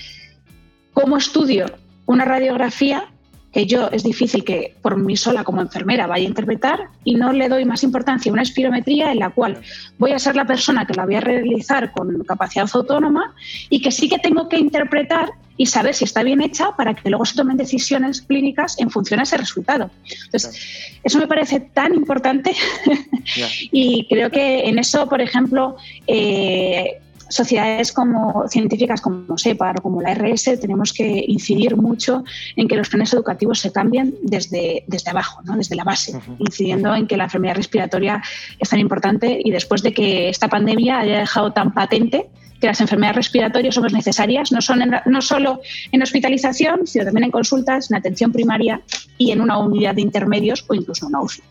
cómo 0.93 1.15
estudio 1.17 1.65
una 2.05 2.25
radiografía 2.25 3.05
que 3.51 3.65
yo 3.65 3.89
es 3.91 4.03
difícil 4.03 4.43
que 4.43 4.75
por 4.81 4.97
mí 4.97 5.17
sola 5.17 5.43
como 5.43 5.61
enfermera 5.61 6.07
vaya 6.07 6.25
a 6.25 6.29
interpretar 6.29 6.89
y 7.03 7.15
no 7.15 7.33
le 7.33 7.49
doy 7.49 7.65
más 7.65 7.83
importancia 7.83 8.29
a 8.29 8.33
una 8.33 8.43
espirometría 8.43 9.11
en 9.11 9.19
la 9.19 9.31
cual 9.31 9.59
voy 9.97 10.11
a 10.11 10.19
ser 10.19 10.35
la 10.35 10.45
persona 10.45 10.85
que 10.85 10.93
la 10.93 11.05
voy 11.05 11.15
a 11.15 11.21
realizar 11.21 11.91
con 11.91 12.23
capacidad 12.23 12.69
autónoma 12.71 13.33
y 13.69 13.81
que 13.81 13.91
sí 13.91 14.07
que 14.07 14.19
tengo 14.19 14.47
que 14.49 14.57
interpretar 14.57 15.29
y 15.57 15.65
saber 15.65 15.93
si 15.93 16.05
está 16.05 16.23
bien 16.23 16.41
hecha 16.41 16.75
para 16.77 16.93
que 16.93 17.09
luego 17.09 17.25
se 17.25 17.35
tomen 17.35 17.57
decisiones 17.57 18.21
clínicas 18.21 18.79
en 18.79 18.89
función 18.89 19.19
a 19.19 19.23
ese 19.23 19.35
resultado. 19.35 19.91
Entonces, 20.25 20.99
eso 21.03 21.19
me 21.19 21.27
parece 21.27 21.59
tan 21.59 21.93
importante 21.93 22.55
y 23.71 24.07
creo 24.07 24.31
que 24.31 24.69
en 24.69 24.79
eso, 24.79 25.09
por 25.09 25.19
ejemplo, 25.19 25.75
eh, 26.07 27.01
sociedades 27.29 27.91
como 27.91 28.47
científicas 28.47 29.01
como 29.01 29.37
SEPAR 29.37 29.79
o 29.79 29.81
como 29.81 30.01
la 30.01 30.13
RS 30.13 30.59
tenemos 30.59 30.93
que 30.93 31.23
incidir 31.27 31.75
mucho 31.75 32.23
en 32.55 32.67
que 32.67 32.75
los 32.75 32.89
planes 32.89 33.13
educativos 33.13 33.59
se 33.59 33.71
cambien 33.71 34.15
desde, 34.21 34.83
desde 34.87 35.11
abajo, 35.11 35.41
¿no? 35.43 35.55
desde 35.55 35.75
la 35.75 35.83
base, 35.83 36.19
incidiendo 36.39 36.93
en 36.95 37.07
que 37.07 37.17
la 37.17 37.25
enfermedad 37.25 37.55
respiratoria 37.55 38.21
es 38.57 38.69
tan 38.69 38.79
importante 38.79 39.39
y 39.43 39.51
después 39.51 39.83
de 39.83 39.93
que 39.93 40.29
esta 40.29 40.47
pandemia 40.47 40.99
haya 40.99 41.19
dejado 41.19 41.53
tan 41.53 41.73
patente 41.73 42.29
que 42.59 42.67
las 42.67 42.81
enfermedades 42.81 43.15
respiratorias 43.15 43.75
son 43.75 43.85
necesarias, 43.93 44.51
no, 44.51 44.61
son 44.61 44.81
no 45.05 45.21
solo 45.21 45.61
en 45.91 46.01
hospitalización, 46.01 46.85
sino 46.87 47.05
también 47.05 47.25
en 47.25 47.31
consultas, 47.31 47.89
en 47.89 47.97
atención 47.97 48.31
primaria 48.31 48.81
y 49.17 49.31
en 49.31 49.41
una 49.41 49.57
unidad 49.59 49.95
de 49.95 50.01
intermedios 50.01 50.65
o 50.67 50.73
incluso 50.73 51.05
en 51.05 51.15
una 51.15 51.21
UCI. 51.21 51.41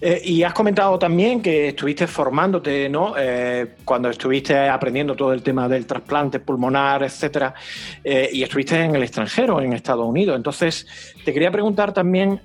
Eh, 0.00 0.20
y 0.22 0.42
has 0.42 0.52
comentado 0.52 0.98
también 0.98 1.40
que 1.40 1.68
estuviste 1.68 2.06
formándote, 2.06 2.90
¿no? 2.90 3.14
Eh, 3.16 3.76
cuando 3.86 4.10
estuviste 4.10 4.68
aprendiendo 4.68 5.14
todo 5.14 5.32
el 5.32 5.42
tema 5.42 5.66
del 5.66 5.86
trasplante 5.86 6.40
pulmonar, 6.40 7.02
etcétera, 7.02 7.54
eh, 8.02 8.28
y 8.30 8.42
estuviste 8.42 8.78
en 8.78 8.94
el 8.94 9.02
extranjero, 9.02 9.62
en 9.62 9.72
Estados 9.72 10.06
Unidos. 10.06 10.36
Entonces, 10.36 10.86
te 11.24 11.32
quería 11.32 11.50
preguntar 11.50 11.94
también 11.94 12.42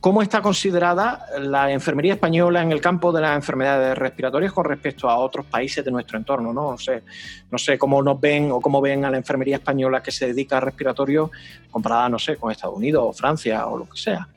cómo 0.00 0.22
está 0.22 0.40
considerada 0.40 1.26
la 1.38 1.70
enfermería 1.70 2.14
española 2.14 2.62
en 2.62 2.72
el 2.72 2.80
campo 2.80 3.12
de 3.12 3.20
las 3.20 3.36
enfermedades 3.36 3.98
respiratorias 3.98 4.52
con 4.52 4.64
respecto 4.64 5.10
a 5.10 5.18
otros 5.18 5.44
países 5.44 5.84
de 5.84 5.90
nuestro 5.90 6.16
entorno, 6.16 6.52
¿no? 6.52 6.70
No 6.70 6.78
sé, 6.78 7.02
no 7.50 7.58
sé 7.58 7.76
cómo 7.76 8.02
nos 8.02 8.18
ven 8.18 8.50
o 8.52 8.60
cómo 8.60 8.80
ven 8.80 9.04
a 9.04 9.10
la 9.10 9.18
enfermería 9.18 9.56
española 9.56 10.02
que 10.02 10.12
se 10.12 10.28
dedica 10.28 10.56
a 10.56 10.60
respiratorio 10.60 11.30
comparada, 11.70 12.08
no 12.08 12.18
sé, 12.18 12.36
con 12.36 12.50
Estados 12.50 12.76
Unidos 12.76 13.04
o 13.06 13.12
Francia 13.12 13.66
o 13.66 13.76
lo 13.76 13.88
que 13.88 13.98
sea. 13.98 14.28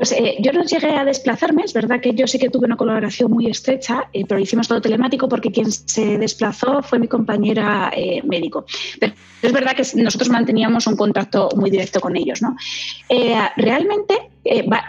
Pues 0.00 0.12
eh, 0.12 0.36
yo 0.40 0.50
no 0.54 0.64
llegué 0.64 0.96
a 0.96 1.04
desplazarme, 1.04 1.62
es 1.62 1.74
verdad 1.74 2.00
que 2.00 2.14
yo 2.14 2.26
sí 2.26 2.38
que 2.38 2.48
tuve 2.48 2.64
una 2.64 2.78
colaboración 2.78 3.30
muy 3.30 3.48
estrecha, 3.48 4.08
eh, 4.14 4.24
pero 4.26 4.40
hicimos 4.40 4.66
todo 4.66 4.80
telemático 4.80 5.28
porque 5.28 5.52
quien 5.52 5.70
se 5.70 6.16
desplazó 6.16 6.82
fue 6.82 6.98
mi 6.98 7.06
compañera 7.06 7.92
eh, 7.94 8.22
médico. 8.24 8.64
Pero 8.98 9.12
es 9.42 9.52
verdad 9.52 9.76
que 9.76 9.82
nosotros 10.02 10.30
manteníamos 10.30 10.86
un 10.86 10.96
contacto 10.96 11.50
muy 11.54 11.68
directo 11.68 12.00
con 12.00 12.16
ellos. 12.16 12.40
¿no? 12.40 12.56
realmente 13.56 14.29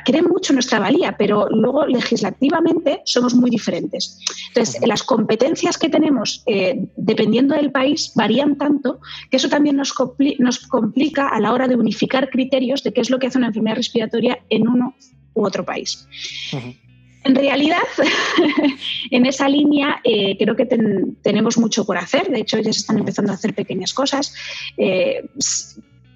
creen 0.05 0.25
mucho 0.25 0.53
nuestra 0.53 0.79
valía, 0.79 1.15
pero 1.17 1.47
luego 1.49 1.85
legislativamente 1.85 3.01
somos 3.05 3.33
muy 3.33 3.49
diferentes. 3.49 4.19
Entonces, 4.49 4.81
las 4.85 5.03
competencias 5.03 5.77
que 5.77 5.89
tenemos, 5.89 6.43
dependiendo 6.95 7.55
del 7.55 7.71
país, 7.71 8.11
varían 8.15 8.57
tanto 8.57 8.99
que 9.29 9.37
eso 9.37 9.49
también 9.49 9.75
nos, 9.75 9.93
nos 10.39 10.59
complica 10.67 11.27
a 11.29 11.39
la 11.39 11.53
hora 11.53 11.67
de 11.67 11.75
unificar 11.75 12.29
criterios 12.29 12.83
de 12.83 12.93
qué 12.93 13.01
es 13.01 13.09
lo 13.09 13.19
que 13.19 13.27
hace 13.27 13.37
una 13.37 13.47
enfermedad 13.47 13.75
respiratoria 13.75 14.39
en 14.49 14.67
uno 14.67 14.95
u 15.33 15.45
otro 15.45 15.65
país. 15.65 16.07
En 17.23 17.35
realidad, 17.35 17.83
en 19.11 19.25
esa 19.25 19.47
línea 19.47 20.01
eh, 20.03 20.35
creo 20.37 20.55
que 20.55 20.65
tenemos 21.21 21.57
mucho 21.57 21.85
por 21.85 21.97
hacer. 21.97 22.29
De 22.29 22.39
hecho, 22.39 22.57
ya 22.57 22.73
se 22.73 22.79
están 22.79 22.97
empezando 22.97 23.31
a 23.31 23.35
hacer 23.35 23.53
pequeñas 23.53 23.93
cosas. 23.93 24.33
Eh, 24.77 25.23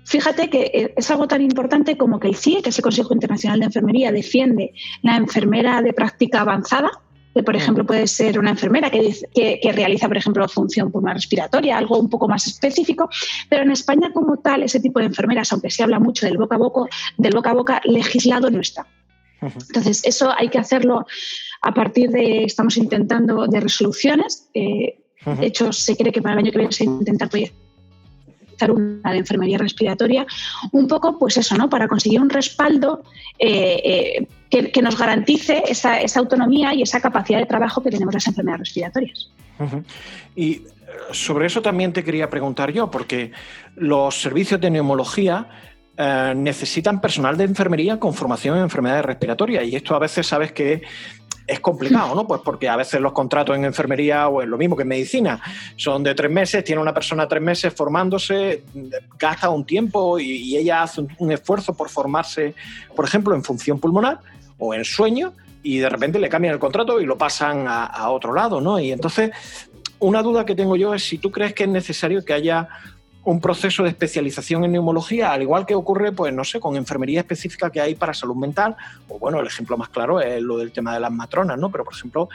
fíjate 0.05 0.49
que 0.49 0.71
eh, 0.73 0.93
es 0.95 1.11
algo 1.11 1.27
tan 1.27 1.41
importante 1.41 1.97
como 1.97 2.19
que 2.19 2.27
el 2.27 2.35
CIE, 2.35 2.61
que 2.61 2.69
es 2.69 2.77
el 2.77 2.83
Consejo 2.83 3.13
Internacional 3.13 3.59
de 3.59 3.65
Enfermería, 3.65 4.11
defiende 4.11 4.73
la 5.01 5.17
enfermera 5.17 5.81
de 5.81 5.93
práctica 5.93 6.41
avanzada, 6.41 6.91
que 7.33 7.43
por 7.43 7.55
ejemplo 7.55 7.85
puede 7.85 8.07
ser 8.07 8.39
una 8.39 8.51
enfermera 8.51 8.89
que, 8.89 9.13
que, 9.33 9.71
realiza, 9.73 10.07
por 10.07 10.15
ejemplo, 10.15 10.47
función 10.47 10.89
pulmonar 10.89 11.17
respiratoria, 11.17 11.77
algo 11.77 11.99
un 11.99 12.09
poco 12.09 12.29
más 12.29 12.47
específico, 12.47 13.09
pero 13.49 13.63
en 13.63 13.71
España 13.71 14.11
como 14.13 14.37
tal, 14.37 14.63
ese 14.63 14.79
tipo 14.79 14.99
de 14.99 15.07
enfermeras, 15.07 15.51
aunque 15.51 15.69
se 15.69 15.83
habla 15.83 15.99
mucho 15.99 16.25
del 16.25 16.37
boca 16.37 16.55
a 16.55 16.59
boca, 16.59 16.81
del 17.17 17.33
boca 17.33 17.49
a 17.49 17.53
boca 17.53 17.81
legislado 17.83 18.49
no 18.49 18.61
está. 18.61 18.87
Entonces, 19.41 20.01
eso 20.05 20.33
hay 20.35 20.47
que 20.47 20.57
hacerlo 20.57 21.05
a 21.61 21.73
partir 21.73 22.09
de, 22.09 22.45
estamos 22.45 22.77
intentando, 22.77 23.47
de 23.47 23.59
resoluciones. 23.59 24.49
de 24.53 24.95
hecho, 25.41 25.73
se 25.73 25.97
cree 25.97 26.13
que 26.13 26.21
para 26.21 26.33
el 26.33 26.39
año 26.39 26.51
que 26.51 26.57
viene 26.59 26.71
se 26.71 26.85
intenta 26.85 27.27
proyectar 27.27 27.64
una 28.71 29.11
de 29.11 29.17
enfermería 29.17 29.57
respiratoria, 29.57 30.25
un 30.71 30.87
poco, 30.87 31.17
pues 31.17 31.37
eso, 31.37 31.55
¿no? 31.55 31.69
Para 31.69 31.87
conseguir 31.87 32.21
un 32.21 32.29
respaldo 32.29 33.03
eh, 33.37 34.27
eh, 34.51 34.71
que, 34.71 34.81
nos 34.81 34.97
garantice 34.97 35.63
esa, 35.67 35.99
autonomía 36.15 36.73
y 36.73 36.81
esa 36.81 37.01
capacidad 37.01 37.39
de 37.39 37.45
trabajo 37.45 37.83
que 37.83 37.89
tenemos 37.89 38.13
las 38.13 38.27
enfermedades 38.27 38.61
respiratorias. 38.61 39.29
Y 40.35 40.51
eh, 40.51 40.63
sobre 41.11 41.47
eso 41.47 41.61
también 41.61 41.93
te 41.93 42.03
quería 42.03 42.29
preguntar 42.29 42.71
yo, 42.71 42.89
porque 42.89 43.31
los 43.75 44.21
servicios 44.21 44.59
de 44.61 44.69
neumología 44.69 45.47
necesitan 46.35 46.99
personal 46.99 47.37
de 47.37 47.45
enfermería 47.45 47.97
con 48.01 48.13
formación 48.13 48.57
en 48.57 48.63
enfermedades 48.63 49.05
respiratorias 49.05 49.63
y 49.63 49.77
esto 49.77 49.95
a 49.95 49.99
veces 49.99 50.27
sabes 50.27 50.51
que 50.51 50.81
es 51.47 51.59
complicado, 51.59 52.15
¿no? 52.15 52.25
Pues 52.27 52.41
porque 52.43 52.67
a 52.67 52.75
veces 52.75 52.99
los 52.99 53.13
contratos 53.13 53.55
en 53.55 53.65
enfermería 53.65 54.27
o 54.27 54.41
es 54.41 54.47
lo 54.47 54.57
mismo 54.57 54.75
que 54.75 54.81
en 54.81 54.87
medicina, 54.87 55.41
son 55.75 56.03
de 56.03 56.15
tres 56.15 56.31
meses, 56.31 56.63
tiene 56.63 56.81
una 56.81 56.93
persona 56.93 57.27
tres 57.27 57.41
meses 57.41 57.73
formándose, 57.73 58.63
gasta 59.19 59.49
un 59.49 59.65
tiempo 59.65 60.19
y, 60.19 60.55
ella 60.55 60.83
hace 60.83 61.05
un, 61.19 61.31
esfuerzo 61.31 61.73
por 61.73 61.89
formarse, 61.89 62.55
por 62.95 63.05
ejemplo, 63.05 63.35
en 63.35 63.43
función 63.43 63.79
pulmonar 63.79 64.19
o 64.57 64.73
en 64.73 64.85
sueño 64.85 65.33
y 65.61 65.79
de 65.79 65.89
repente 65.89 66.19
le 66.19 66.29
cambian 66.29 66.53
el 66.53 66.59
contrato 66.59 67.01
y 67.01 67.05
lo 67.05 67.17
pasan 67.17 67.67
a, 67.67 67.85
a 67.85 68.09
otro 68.09 68.33
lado, 68.33 68.61
¿no? 68.61 68.79
Y 68.79 68.91
entonces, 68.91 69.31
una 69.99 70.21
duda 70.21 70.45
que 70.45 70.55
tengo 70.55 70.75
yo 70.75 70.93
es 70.93 71.03
si 71.03 71.17
tú 71.17 71.31
crees 71.31 71.53
que 71.53 71.63
es 71.63 71.69
necesario 71.69 72.23
que 72.23 72.33
haya 72.33 72.69
un 73.25 73.41
proceso 73.41 73.83
de 73.83 73.89
especialización 73.89 74.63
en 74.63 74.71
neumología, 74.71 75.31
al 75.31 75.41
igual 75.41 75.65
que 75.65 75.75
ocurre, 75.75 76.11
pues 76.11 76.33
no 76.33 76.43
sé, 76.43 76.59
con 76.59 76.75
enfermería 76.75 77.19
específica 77.21 77.71
que 77.71 77.81
hay 77.81 77.95
para 77.95 78.13
salud 78.13 78.35
mental, 78.35 78.75
o 79.09 79.19
bueno, 79.19 79.39
el 79.39 79.47
ejemplo 79.47 79.77
más 79.77 79.89
claro 79.89 80.21
es 80.21 80.41
lo 80.41 80.57
del 80.57 80.71
tema 80.71 80.93
de 80.93 80.99
las 80.99 81.11
matronas, 81.11 81.57
¿no? 81.57 81.71
Pero 81.71 81.83
por 81.83 81.93
ejemplo, 81.93 82.29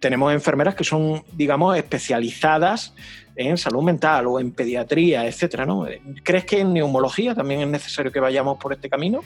tenemos 0.00 0.32
enfermeras 0.32 0.74
que 0.74 0.84
son, 0.84 1.22
digamos, 1.32 1.76
especializadas 1.76 2.94
en 3.36 3.56
salud 3.56 3.82
mental 3.82 4.26
o 4.26 4.40
en 4.40 4.50
pediatría, 4.50 5.26
etcétera, 5.26 5.64
¿no? 5.66 5.86
¿Crees 6.22 6.44
que 6.44 6.60
en 6.60 6.72
neumología 6.72 7.34
también 7.34 7.60
es 7.60 7.68
necesario 7.68 8.12
que 8.12 8.20
vayamos 8.20 8.58
por 8.58 8.72
este 8.72 8.90
camino? 8.90 9.22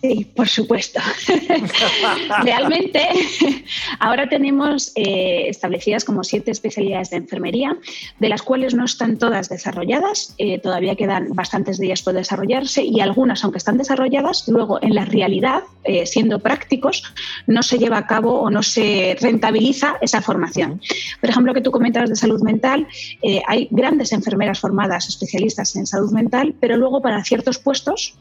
Sí, 0.00 0.26
por 0.34 0.48
supuesto. 0.48 1.00
Realmente 2.42 3.08
Ahora 3.98 4.28
tenemos 4.28 4.92
eh, 4.94 5.44
establecidas 5.48 6.04
como 6.04 6.24
siete 6.24 6.50
especialidades 6.50 7.10
de 7.10 7.18
enfermería, 7.18 7.76
de 8.18 8.28
las 8.28 8.42
cuales 8.42 8.74
no 8.74 8.84
están 8.84 9.18
todas 9.18 9.48
desarrolladas, 9.48 10.34
eh, 10.38 10.58
todavía 10.58 10.96
quedan 10.96 11.28
bastantes 11.34 11.78
de 11.78 11.86
ellas 11.86 12.02
por 12.02 12.14
desarrollarse 12.14 12.82
y 12.84 13.00
algunas, 13.00 13.42
aunque 13.44 13.58
están 13.58 13.78
desarrolladas, 13.78 14.44
luego 14.48 14.82
en 14.82 14.94
la 14.94 15.04
realidad, 15.04 15.62
eh, 15.84 16.06
siendo 16.06 16.38
prácticos, 16.38 17.02
no 17.46 17.62
se 17.62 17.78
lleva 17.78 17.98
a 17.98 18.06
cabo 18.06 18.40
o 18.40 18.50
no 18.50 18.62
se 18.62 19.16
rentabiliza 19.20 19.96
esa 20.00 20.22
formación. 20.22 20.80
Por 21.20 21.30
ejemplo, 21.30 21.54
que 21.54 21.60
tú 21.60 21.70
comentabas 21.70 22.10
de 22.10 22.16
salud 22.16 22.42
mental, 22.42 22.86
hay 23.46 23.68
grandes 23.70 24.12
enfermeras 24.12 24.60
formadas, 24.60 25.08
especialistas 25.08 25.76
en 25.76 25.86
salud 25.86 26.10
mental, 26.12 26.54
pero 26.60 26.76
luego 26.76 27.02
para 27.02 27.22
ciertos 27.24 27.58
puestos 27.58 28.14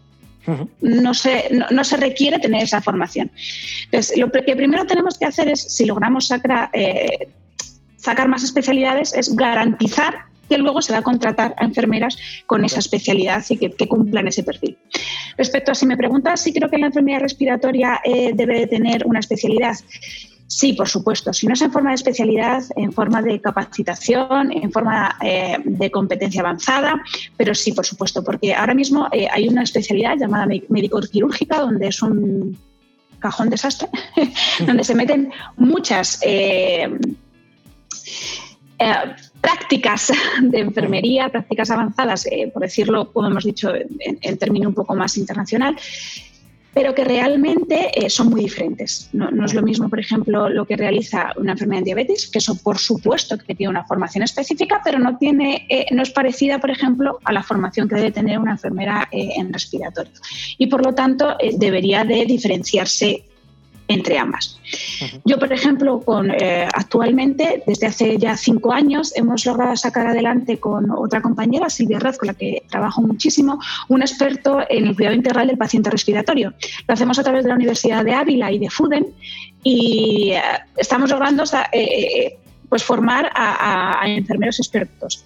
no 0.82 1.14
se, 1.14 1.50
no, 1.72 1.84
se, 1.84 1.98
requiere 1.98 2.40
tener 2.40 2.64
esa 2.64 2.82
formación. 2.82 3.32
Entonces, 3.86 4.18
lo 4.18 4.32
que 4.32 4.56
primero 4.56 4.86
tenemos 4.86 5.18
que 5.18 5.26
hacer 5.26 5.50
es, 5.50 5.62
si 5.62 5.86
logramos 5.86 6.28
sacar, 6.28 6.70
eh, 6.74 7.30
sacar 7.98 8.28
más 8.28 8.44
especialidades, 8.44 9.14
es 9.14 9.36
garantizar 9.36 10.30
que 10.50 10.58
luego 10.58 10.82
se 10.82 10.92
va 10.92 11.00
a 11.00 11.04
contratar 11.04 11.54
a 11.58 11.64
enfermeras 11.64 12.18
con 12.48 12.66
esa 12.66 12.80
especialidad 12.80 13.46
y 13.50 13.58
que, 13.58 13.88
cumplan 13.88 14.28
ese 14.28 14.44
perfil. 14.44 14.78
Respecto 15.38 15.72
a 15.72 15.76
si 15.76 15.86
me 15.86 15.96
preguntas 15.96 16.42
si 16.42 16.52
creo 16.52 16.70
que 16.70 16.78
la 16.78 16.88
enfermedad 16.88 17.20
respiratoria 17.20 18.02
eh, 18.04 18.32
debe 18.34 18.66
tener 18.68 19.06
una 19.06 19.20
especialidad, 19.20 19.76
Sí, 20.50 20.74
por 20.74 20.90
supuesto. 20.90 21.32
Si 21.32 21.46
no 21.46 21.54
es 21.54 21.62
en 21.62 21.72
forma 21.72 21.92
de 21.92 21.96
especialidad, 21.96 22.64
en 22.76 22.92
forma 22.92 23.22
de 23.22 23.40
capacitación, 23.40 24.52
en 24.52 24.72
forma 24.72 25.16
eh, 25.22 25.58
de 25.64 25.92
competencia 25.92 26.42
avanzada, 26.42 27.00
pero 27.38 27.54
sí, 27.54 27.72
por 27.72 27.86
supuesto, 27.86 28.24
porque 28.24 28.56
ahora 28.56 28.74
mismo 28.74 29.08
eh, 29.12 29.28
hay 29.32 29.48
una 29.48 29.62
especialidad 29.62 30.18
llamada 30.18 30.48
médico-quirúrgica, 30.48 31.60
donde 31.60 31.90
es 31.90 32.02
un 32.02 32.58
cajón 33.20 33.52
desastre, 33.52 33.90
donde 34.66 34.84
se 34.84 34.96
meten 34.96 35.32
muchas 35.56 36.20
eh, 36.24 36.98
prácticas 39.40 40.12
de 40.42 40.60
enfermería, 40.62 41.30
prácticas 41.30 41.70
avanzadas, 41.70 42.26
por 42.52 42.64
decirlo, 42.64 43.12
como 43.14 43.28
hemos 43.28 43.44
dicho, 43.44 43.76
en, 43.76 44.18
en 44.20 44.38
término 44.40 44.70
un 44.70 44.74
poco 44.74 44.96
más 44.96 45.16
internacional, 45.16 45.76
pero 46.74 46.94
que 46.94 47.04
realmente 47.04 47.90
eh, 47.94 48.10
son 48.10 48.30
muy 48.30 48.42
diferentes. 48.42 49.10
No, 49.14 49.46
es 49.46 49.54
lo 49.54 49.62
mismo, 49.62 49.90
por 49.90 50.00
ejemplo, 50.00 50.50
lo 50.50 50.66
que 50.66 50.76
realiza 50.76 51.32
una 51.38 51.54
enfermedad 51.54 51.82
de 51.82 51.86
diabetes, 51.86 52.28
que 52.28 52.40
eso 52.40 52.56
por 52.62 52.78
supuesto 52.78 53.38
que 53.38 53.56
tiene 53.56 53.72
una 53.72 53.86
formación 53.86 54.24
específica, 54.24 54.82
pero 54.84 55.00
no, 55.00 55.18
tiene, 55.18 55.66
eh, 55.70 55.88
no 55.92 56.04
es 56.04 56.12
parecida, 56.12 56.60
por 56.60 56.70
ejemplo, 56.70 57.20
a 57.24 57.32
la 57.32 57.44
formación 57.44 57.88
que 57.88 57.96
debe 57.96 58.12
tener 58.12 58.40
una 58.40 58.52
enfermera 58.52 59.08
eh, 59.12 59.34
en 59.38 59.52
respiratorio. 59.52 60.14
Y 60.58 60.68
por 60.68 60.86
lo 60.86 60.94
tanto, 60.94 61.36
debería 61.58 62.04
de 62.04 62.26
diferenciarse 62.26 63.24
entre 63.90 64.20
ambas. 64.20 64.60
Yo, 65.26 65.40
por 65.40 65.52
ejemplo, 65.52 66.00
con, 66.00 66.30
eh, 66.30 66.68
actualmente, 66.72 67.64
desde 67.66 67.88
hace 67.88 68.18
ya 68.20 68.38
cinco 68.38 68.72
años, 68.72 69.12
hemos 69.16 69.46
logrado 69.48 69.76
sacar 69.76 70.06
adelante 70.06 70.60
con 70.60 70.92
otra 70.92 71.22
compañera, 71.22 71.70
Silvia 71.72 72.00
Raz, 72.00 72.18
con 72.20 72.28
la 72.28 72.36
que 72.36 72.64
trabajo 72.70 73.02
muchísimo, 73.02 73.60
un 73.88 74.02
experto 74.02 74.60
en 74.70 74.86
el 74.88 74.96
cuidado 74.96 75.16
integral 75.16 75.48
del 75.48 75.58
paciente 75.58 75.90
respiratorio. 75.90 76.54
Lo 76.88 76.94
hacemos 76.94 77.18
a 77.18 77.24
través 77.24 77.44
de 77.44 77.50
la 77.50 77.56
Universidad 77.56 78.06
de 78.06 78.14
Ávila 78.14 78.52
y 78.52 78.60
de 78.60 78.70
FUDEN 78.70 79.08
y 79.64 80.34
eh, 80.34 80.42
estamos 80.78 81.10
logrando 81.10 81.44
eh, 81.72 82.38
pues 82.70 82.84
formar 82.84 83.32
a 83.34 84.04
enfermeros 84.06 84.60
expertos. 84.60 85.26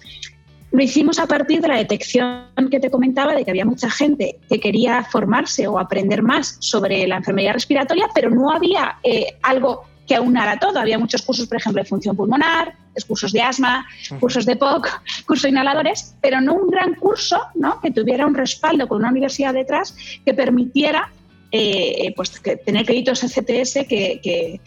Lo 0.74 0.82
hicimos 0.82 1.20
a 1.20 1.28
partir 1.28 1.60
de 1.60 1.68
la 1.68 1.76
detección 1.76 2.48
que 2.68 2.80
te 2.80 2.90
comentaba 2.90 3.32
de 3.32 3.44
que 3.44 3.52
había 3.52 3.64
mucha 3.64 3.88
gente 3.88 4.40
que 4.48 4.58
quería 4.58 5.04
formarse 5.04 5.68
o 5.68 5.78
aprender 5.78 6.20
más 6.20 6.56
sobre 6.58 7.06
la 7.06 7.18
enfermedad 7.18 7.52
respiratoria, 7.52 8.08
pero 8.12 8.28
no 8.28 8.50
había 8.50 8.98
eh, 9.04 9.36
algo 9.42 9.84
que 10.04 10.16
aunara 10.16 10.58
todo. 10.58 10.80
Había 10.80 10.98
muchos 10.98 11.22
cursos, 11.22 11.46
por 11.46 11.58
ejemplo, 11.58 11.80
de 11.80 11.88
función 11.88 12.16
pulmonar, 12.16 12.74
cursos 13.06 13.30
de 13.30 13.40
asma, 13.40 13.86
cursos 14.18 14.46
de 14.46 14.56
POC, 14.56 14.88
cursos 15.28 15.44
de 15.44 15.50
inhaladores, 15.50 16.16
pero 16.20 16.40
no 16.40 16.54
un 16.54 16.68
gran 16.68 16.96
curso 16.96 17.40
¿no? 17.54 17.80
que 17.80 17.92
tuviera 17.92 18.26
un 18.26 18.34
respaldo 18.34 18.88
con 18.88 18.98
una 18.98 19.10
universidad 19.10 19.54
detrás 19.54 19.96
que 20.26 20.34
permitiera 20.34 21.12
eh, 21.52 22.12
pues, 22.16 22.32
tener 22.66 22.84
créditos 22.84 23.20
CTS 23.20 23.86
que, 23.88 24.18
que, 24.20 24.60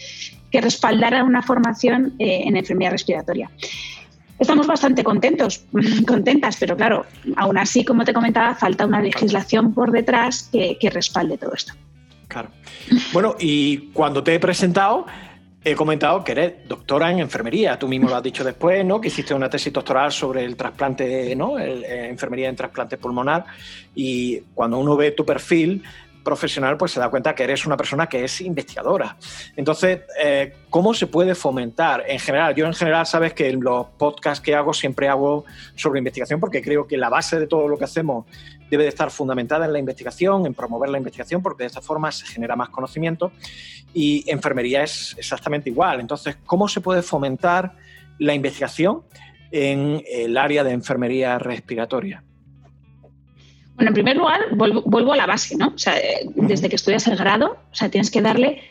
que 0.49 0.61
respaldaran 0.61 1.25
una 1.25 1.41
formación 1.41 2.15
eh, 2.17 2.43
en 2.45 2.55
enfermedad 2.55 2.91
respiratoria. 2.91 3.51
Estamos 4.39 4.67
bastante 4.67 5.03
contentos, 5.03 5.65
contentas, 6.07 6.57
pero 6.59 6.75
claro, 6.75 7.05
aún 7.35 7.57
así, 7.57 7.83
como 7.83 8.05
te 8.05 8.13
comentaba, 8.13 8.55
falta 8.55 8.85
una 8.85 9.01
legislación 9.01 9.73
por 9.73 9.91
detrás 9.91 10.49
que, 10.51 10.77
respalde 10.91 11.37
todo 11.37 11.53
esto. 11.53 11.73
Claro. 12.27 12.49
Bueno, 13.13 13.35
y 13.39 13.89
cuando 13.93 14.23
te 14.23 14.35
he 14.35 14.39
presentado, 14.39 15.05
he 15.63 15.75
comentado 15.75 16.23
que 16.23 16.33
eres 16.33 16.53
doctora 16.67 17.11
en 17.11 17.19
enfermería. 17.19 17.79
Tú 17.79 17.87
mismo 17.87 18.09
lo 18.09 18.15
has 18.15 18.23
dicho 18.23 18.43
después, 18.43 18.85
¿no? 18.85 19.01
Que 19.01 19.07
hiciste 19.07 19.33
una 19.33 19.49
tesis 19.49 19.73
doctoral 19.73 20.11
sobre 20.11 20.45
el 20.45 20.55
trasplante, 20.55 21.35
¿no? 21.35 21.57
Eh, 21.57 22.09
enfermería 22.09 22.49
en 22.49 22.55
trasplante 22.55 22.97
pulmonar. 22.97 23.45
Y 23.95 24.39
cuando 24.53 24.77
uno 24.77 24.95
ve 24.95 25.11
tu 25.11 25.25
perfil, 25.25 25.83
profesional, 26.27 26.75
pues 26.75 26.91
se 26.91 26.99
da 26.99 27.07
cuenta 27.07 27.33
que 27.33 27.45
eres 27.45 27.65
una 27.65 27.77
persona 27.77 28.07
que 28.07 28.25
es 28.25 28.41
investigadora. 28.41 29.15
Entonces, 29.55 30.01
eh, 30.21 30.55
¿cómo 30.69 30.93
se 30.93 31.07
puede 31.07 31.35
fomentar? 31.35 32.03
En 32.05 32.19
general, 32.19 32.53
yo 32.53 32.65
en 32.65 32.73
general 32.73 33.05
sabes 33.05 33.31
que 33.33 33.47
en 33.47 33.61
los 33.61 33.87
podcasts 33.97 34.43
que 34.43 34.53
hago 34.53 34.73
siempre 34.73 35.07
hago 35.07 35.45
sobre 35.75 35.99
investigación 35.99 36.41
porque 36.41 36.61
creo 36.61 36.85
que 36.85 36.97
la 36.97 37.07
base 37.07 37.39
de 37.39 37.47
todo 37.47 37.69
lo 37.69 37.77
que 37.77 37.85
hacemos 37.85 38.25
debe 38.69 38.83
de 38.83 38.89
estar 38.89 39.09
fundamentada 39.09 39.67
en 39.67 39.71
la 39.71 39.79
investigación, 39.79 40.45
en 40.45 40.53
promover 40.53 40.89
la 40.89 40.97
investigación, 40.97 41.41
porque 41.41 41.63
de 41.63 41.67
esta 41.67 41.79
forma 41.79 42.11
se 42.11 42.25
genera 42.25 42.57
más 42.57 42.67
conocimiento. 42.67 43.31
Y 43.93 44.29
enfermería 44.29 44.83
es 44.83 45.15
exactamente 45.17 45.69
igual. 45.69 46.01
Entonces, 46.01 46.35
¿cómo 46.45 46.67
se 46.67 46.81
puede 46.81 47.03
fomentar 47.03 47.71
la 48.19 48.33
investigación 48.33 49.03
en 49.49 50.03
el 50.11 50.37
área 50.37 50.65
de 50.65 50.71
enfermería 50.71 51.39
respiratoria? 51.39 52.21
Bueno, 53.77 53.91
en 53.91 53.93
primer 53.93 54.17
lugar, 54.17 54.39
vuelvo, 54.55 55.13
a 55.13 55.15
la 55.15 55.27
base, 55.27 55.55
¿no? 55.55 55.67
O 55.67 55.77
sea, 55.77 55.97
eh, 55.99 56.27
desde 56.35 56.67
que 56.67 56.75
estudias 56.75 57.05
el 57.07 57.15
grado, 57.15 57.57
o 57.71 57.75
sea, 57.75 57.89
tienes 57.89 58.09
que 58.09 58.21
darle 58.21 58.63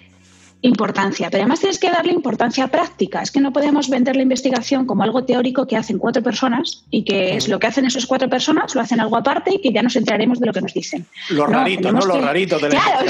importancia, 0.62 1.30
pero 1.30 1.44
además 1.44 1.60
tienes 1.60 1.78
que 1.78 1.90
darle 1.90 2.12
importancia 2.12 2.66
práctica. 2.66 3.22
Es 3.22 3.30
que 3.30 3.40
no 3.40 3.52
podemos 3.52 3.88
vender 3.88 4.16
la 4.16 4.22
investigación 4.22 4.84
como 4.84 5.04
algo 5.04 5.24
teórico 5.24 5.68
que 5.68 5.76
hacen 5.76 5.98
cuatro 5.98 6.24
personas 6.24 6.82
y 6.90 7.04
que 7.04 7.36
es 7.36 7.46
lo 7.46 7.60
que 7.60 7.68
hacen 7.68 7.84
esas 7.84 8.04
cuatro 8.04 8.28
personas, 8.28 8.74
lo 8.74 8.80
hacen 8.80 8.98
algo 8.98 9.16
aparte 9.16 9.52
y 9.54 9.60
que 9.60 9.72
ya 9.72 9.80
nos 9.80 9.94
enteraremos 9.94 10.40
de 10.40 10.46
lo 10.46 10.52
que 10.52 10.62
nos 10.62 10.74
dicen. 10.74 11.06
Los 11.30 11.48
raritos, 11.48 11.92
¿no? 11.92 12.00
Los 12.00 12.20
raritos 12.20 12.60
de 12.60 12.70
la 12.70 12.80
Claro, 12.80 13.06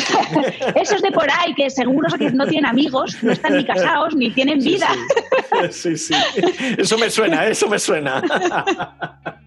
esos 0.75 1.01
de 1.01 1.13
por 1.13 1.31
ahí 1.31 1.55
que 1.55 1.71
seguro 1.71 2.09
que 2.19 2.31
no 2.31 2.47
tienen 2.47 2.67
amigos, 2.67 3.17
no 3.23 3.33
están 3.33 3.57
ni 3.57 3.65
casados, 3.65 4.15
ni 4.15 4.31
tienen 4.31 4.59
vida. 4.59 4.89
sí, 5.71 5.97
sí. 5.97 6.15
Eso 6.77 6.99
me 6.99 7.09
suena, 7.09 7.47
eso 7.47 7.69
me 7.69 7.79
suena. 7.79 8.23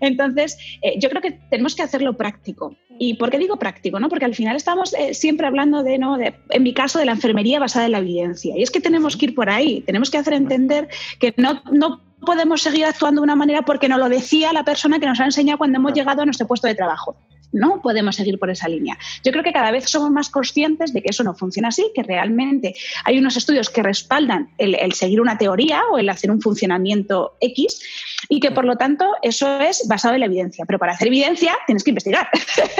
Entonces, 0.00 0.56
eh, 0.82 0.98
yo 0.98 1.08
creo 1.08 1.22
que 1.22 1.32
tenemos 1.50 1.74
que 1.74 1.82
hacerlo 1.82 2.16
práctico. 2.16 2.74
¿Y 2.98 3.14
por 3.14 3.30
qué 3.30 3.38
digo 3.38 3.58
práctico? 3.58 4.00
¿no? 4.00 4.08
Porque 4.08 4.24
al 4.24 4.34
final 4.34 4.56
estamos 4.56 4.94
eh, 4.94 5.14
siempre 5.14 5.46
hablando 5.46 5.82
de, 5.82 5.98
¿no? 5.98 6.16
de, 6.16 6.34
en 6.50 6.62
mi 6.62 6.72
caso, 6.72 6.98
de 6.98 7.04
la 7.04 7.12
enfermería 7.12 7.58
basada 7.58 7.86
en 7.86 7.92
la 7.92 7.98
evidencia. 7.98 8.56
Y 8.56 8.62
es 8.62 8.70
que 8.70 8.80
tenemos 8.80 9.16
que 9.16 9.26
ir 9.26 9.34
por 9.34 9.50
ahí, 9.50 9.82
tenemos 9.82 10.10
que 10.10 10.18
hacer 10.18 10.34
entender 10.34 10.88
que 11.20 11.34
no, 11.36 11.62
no 11.70 12.02
podemos 12.24 12.62
seguir 12.62 12.84
actuando 12.86 13.20
de 13.20 13.24
una 13.24 13.36
manera 13.36 13.62
porque 13.62 13.88
nos 13.88 13.98
lo 13.98 14.08
decía 14.08 14.52
la 14.52 14.64
persona 14.64 14.98
que 14.98 15.06
nos 15.06 15.20
ha 15.20 15.24
enseñado 15.24 15.58
cuando 15.58 15.78
hemos 15.78 15.92
llegado 15.92 16.22
a 16.22 16.24
nuestro 16.24 16.46
puesto 16.46 16.66
de 16.66 16.74
trabajo 16.74 17.16
no 17.52 17.80
podemos 17.82 18.16
seguir 18.16 18.38
por 18.38 18.50
esa 18.50 18.68
línea. 18.68 18.98
Yo 19.24 19.32
creo 19.32 19.44
que 19.44 19.52
cada 19.52 19.70
vez 19.70 19.88
somos 19.88 20.10
más 20.10 20.30
conscientes 20.30 20.92
de 20.92 21.02
que 21.02 21.10
eso 21.10 21.24
no 21.24 21.34
funciona 21.34 21.68
así, 21.68 21.90
que 21.94 22.02
realmente 22.02 22.74
hay 23.04 23.18
unos 23.18 23.36
estudios 23.36 23.70
que 23.70 23.82
respaldan 23.82 24.50
el, 24.58 24.92
seguir 24.92 25.20
una 25.20 25.38
teoría 25.38 25.82
o 25.90 25.98
el 25.98 26.08
hacer 26.08 26.30
un 26.30 26.40
funcionamiento 26.40 27.36
X 27.40 27.80
y 28.28 28.40
que 28.40 28.50
por 28.50 28.64
lo 28.64 28.76
tanto 28.76 29.06
eso 29.22 29.60
es 29.60 29.86
basado 29.88 30.14
en 30.14 30.20
la 30.20 30.26
evidencia. 30.26 30.64
Pero 30.66 30.78
para 30.78 30.92
hacer 30.92 31.08
evidencia 31.08 31.56
tienes 31.66 31.84
que 31.84 31.90
investigar 31.90 32.28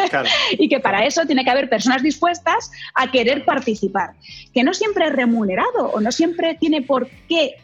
y 0.52 0.68
que 0.68 0.80
para 0.80 1.06
eso 1.06 1.24
tiene 1.26 1.44
que 1.44 1.50
haber 1.50 1.68
personas 1.68 2.02
dispuestas 2.02 2.70
a 2.94 3.10
querer 3.10 3.44
participar, 3.44 4.14
que 4.52 4.62
no 4.62 4.74
siempre 4.74 5.06
es 5.06 5.12
remunerado 5.12 5.90
o 5.92 6.00
no 6.00 6.12
siempre 6.12 6.54
tiene 6.54 6.82
por 6.82 7.08
qué 7.28 7.56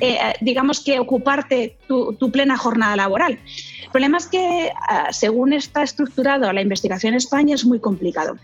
eh, 0.00 0.34
digamos 0.40 0.82
que 0.82 0.98
ocuparte 0.98 1.76
tu, 1.86 2.16
plena 2.32 2.56
jornada 2.56 2.96
laboral. 2.96 3.38
El 3.88 3.92
problema 3.92 4.18
es 4.18 4.26
que, 4.26 4.70
ah, 4.86 5.08
según 5.12 5.54
está 5.54 5.82
estructurado 5.82 6.52
la 6.52 6.60
investigación 6.60 7.14
en 7.14 7.16
España, 7.16 7.54
es 7.54 7.64
muy 7.64 7.80
complicado. 7.80 8.36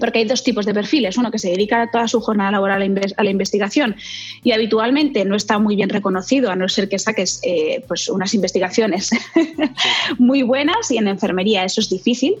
Porque 0.00 0.20
hay 0.20 0.24
dos 0.24 0.42
tipos 0.42 0.64
de 0.64 0.72
perfiles. 0.72 1.18
Uno 1.18 1.30
que 1.30 1.38
se 1.38 1.50
dedica 1.50 1.90
toda 1.92 2.08
su 2.08 2.22
jornada 2.22 2.52
laboral 2.52 2.80
a 2.80 3.22
la 3.22 3.30
investigación 3.30 3.96
y 4.42 4.52
habitualmente 4.52 5.26
no 5.26 5.36
está 5.36 5.58
muy 5.58 5.76
bien 5.76 5.90
reconocido, 5.90 6.50
a 6.50 6.56
no 6.56 6.70
ser 6.70 6.88
que 6.88 6.98
saques 6.98 7.40
eh, 7.42 7.84
pues 7.86 8.08
unas 8.08 8.32
investigaciones 8.32 9.10
muy 10.18 10.42
buenas 10.42 10.90
y 10.90 10.96
en 10.96 11.06
enfermería 11.06 11.64
eso 11.64 11.82
es 11.82 11.90
difícil. 11.90 12.36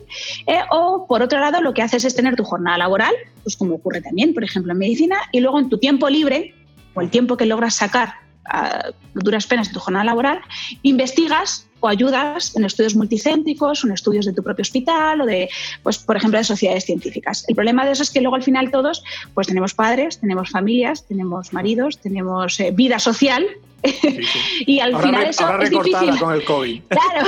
Eh, 0.46 0.60
o, 0.70 1.06
por 1.06 1.20
otro 1.20 1.38
lado, 1.38 1.60
lo 1.60 1.74
que 1.74 1.82
haces 1.82 2.06
es 2.06 2.14
tener 2.14 2.34
tu 2.34 2.44
jornada 2.44 2.78
laboral, 2.78 3.12
pues 3.42 3.58
como 3.58 3.74
ocurre 3.74 4.00
también, 4.00 4.32
por 4.32 4.42
ejemplo, 4.42 4.72
en 4.72 4.78
medicina, 4.78 5.18
y 5.32 5.40
luego 5.40 5.58
en 5.58 5.68
tu 5.68 5.76
tiempo 5.76 6.08
libre 6.08 6.54
o 6.94 7.02
el 7.02 7.10
tiempo 7.10 7.36
que 7.36 7.44
logras 7.44 7.74
sacar 7.74 8.14
a 8.46 8.86
duras 9.12 9.46
penas 9.46 9.68
de 9.68 9.74
tu 9.74 9.80
jornada 9.80 10.06
laboral, 10.06 10.40
investigas 10.82 11.68
o 11.82 11.88
ayudas 11.88 12.56
en 12.56 12.64
estudios 12.64 12.94
multicéntricos, 12.94 13.84
en 13.84 13.92
estudios 13.92 14.24
de 14.24 14.32
tu 14.32 14.42
propio 14.42 14.62
hospital 14.62 15.20
o 15.20 15.26
de, 15.26 15.50
pues, 15.82 15.98
por 15.98 16.16
ejemplo, 16.16 16.38
de 16.38 16.44
sociedades 16.44 16.84
científicas. 16.84 17.44
El 17.48 17.56
problema 17.56 17.84
de 17.84 17.92
eso 17.92 18.04
es 18.04 18.10
que 18.10 18.20
luego 18.20 18.36
al 18.36 18.44
final 18.44 18.70
todos 18.70 19.02
pues 19.34 19.48
tenemos 19.48 19.74
padres, 19.74 20.20
tenemos 20.20 20.50
familias, 20.50 21.06
tenemos 21.06 21.52
maridos, 21.52 21.98
tenemos 21.98 22.58
eh, 22.60 22.70
vida 22.72 23.00
social 23.00 23.44
y 24.66 24.78
al 24.78 24.96
final 24.96 25.24
eso 25.24 25.58
es 25.60 25.70
difícil. 25.70 26.18
con 26.18 26.34
el 26.34 26.44
COVID. 26.44 26.82
Claro, 26.88 27.26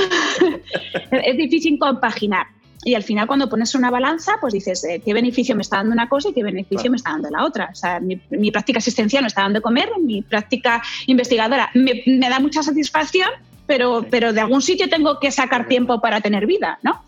es 1.11 1.37
difícil 1.37 1.77
compaginar. 1.77 2.47
Y 2.85 2.93
al 2.93 3.03
final 3.03 3.27
cuando 3.27 3.49
pones 3.49 3.73
una 3.75 3.89
balanza, 3.89 4.33
pues 4.39 4.53
dices, 4.53 4.83
eh, 4.83 5.01
¿qué 5.03 5.13
beneficio 5.13 5.55
me 5.55 5.63
está 5.63 5.77
dando 5.77 5.91
una 5.91 6.07
cosa 6.07 6.29
y 6.29 6.33
qué 6.33 6.43
beneficio 6.43 6.89
me 6.91 6.97
está 6.97 7.11
dando 7.11 7.29
la 7.29 7.43
otra? 7.43 7.69
O 7.71 7.75
sea, 7.75 7.99
mi, 7.99 8.51
práctica 8.51 8.77
asistencial 8.77 9.23
me 9.23 9.27
está 9.27 9.41
dando 9.41 9.57
de 9.57 9.63
comer, 9.63 9.89
mi 10.01 10.21
práctica 10.21 10.81
investigadora 11.07 11.71
me, 11.73 12.03
me 12.05 12.29
da 12.29 12.39
mucha 12.39 12.61
satisfacción, 12.61 13.29
pero, 13.65 14.05
pero 14.09 14.33
de 14.33 14.41
algún 14.41 14.61
sitio 14.61 14.89
tengo 14.89 15.19
que 15.19 15.31
sacar 15.31 15.67
tiempo 15.67 16.01
para 16.01 16.21
tener 16.21 16.45
vida, 16.45 16.79
¿no? 16.83 17.03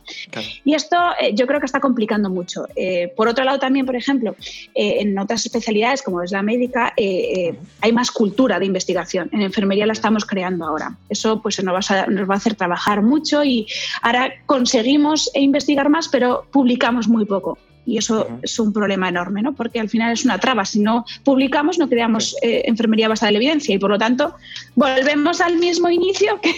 Y 0.63 0.73
esto 0.73 0.97
eh, 1.19 1.33
yo 1.33 1.47
creo 1.47 1.59
que 1.59 1.65
está 1.65 1.79
complicando 1.79 2.29
mucho. 2.29 2.65
Eh, 2.75 3.11
por 3.15 3.27
otro 3.27 3.43
lado, 3.43 3.59
también, 3.59 3.85
por 3.85 3.95
ejemplo, 3.95 4.35
eh, 4.75 4.97
en 5.01 5.17
otras 5.17 5.45
especialidades 5.45 6.01
como 6.01 6.21
es 6.21 6.31
la 6.31 6.41
médica, 6.41 6.93
hay 6.97 7.91
más 7.91 8.11
cultura 8.11 8.59
de 8.59 8.65
investigación. 8.65 9.29
En 9.31 9.41
enfermería 9.41 9.85
la 9.85 9.93
estamos 9.93 10.25
creando 10.25 10.65
ahora. 10.65 10.95
Eso 11.09 11.41
pues, 11.41 11.61
nos, 11.63 11.73
va 11.73 11.79
a, 12.01 12.07
nos 12.07 12.29
va 12.29 12.33
a 12.35 12.37
hacer 12.37 12.55
trabajar 12.55 13.01
mucho 13.01 13.43
y 13.43 13.67
ahora 14.01 14.33
conseguimos 14.45 15.29
investigar 15.33 15.89
más, 15.89 16.07
pero 16.07 16.45
publicamos 16.51 17.07
muy 17.07 17.25
poco 17.25 17.57
y 17.87 17.97
eso 17.97 18.27
es 18.43 18.59
un 18.59 18.73
problema 18.73 19.07
enorme, 19.07 19.41
¿no? 19.41 19.55
porque 19.55 19.79
al 19.79 19.89
final 19.89 20.11
es 20.11 20.25
una 20.25 20.37
traba. 20.37 20.65
Si 20.65 20.79
no 20.79 21.05
publicamos, 21.23 21.79
no 21.79 21.87
creamos 21.87 22.35
eh, 22.41 22.63
enfermería 22.65 23.07
basada 23.07 23.29
en 23.29 23.35
la 23.35 23.37
evidencia 23.37 23.73
y 23.73 23.79
por 23.79 23.89
lo 23.89 23.97
tanto 23.97 24.35
volvemos 24.75 25.39
al 25.39 25.57
mismo 25.57 25.89
inicio 25.89 26.39
que, 26.41 26.53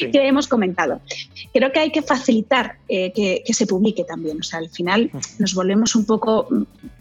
que 0.12 0.28
hemos 0.28 0.46
comentado. 0.46 1.00
Creo 1.52 1.72
que 1.72 1.80
hay 1.80 1.90
que 1.90 2.02
facilitar 2.02 2.76
eh, 2.88 3.12
que, 3.12 3.52
se 3.52 3.66
publique 3.66 4.04
también. 4.04 4.38
O 4.38 4.42
sea, 4.44 4.60
al 4.60 4.70
final 4.70 5.10
nos 5.38 5.54
volvemos 5.54 5.96
un 5.96 6.06
poco 6.06 6.48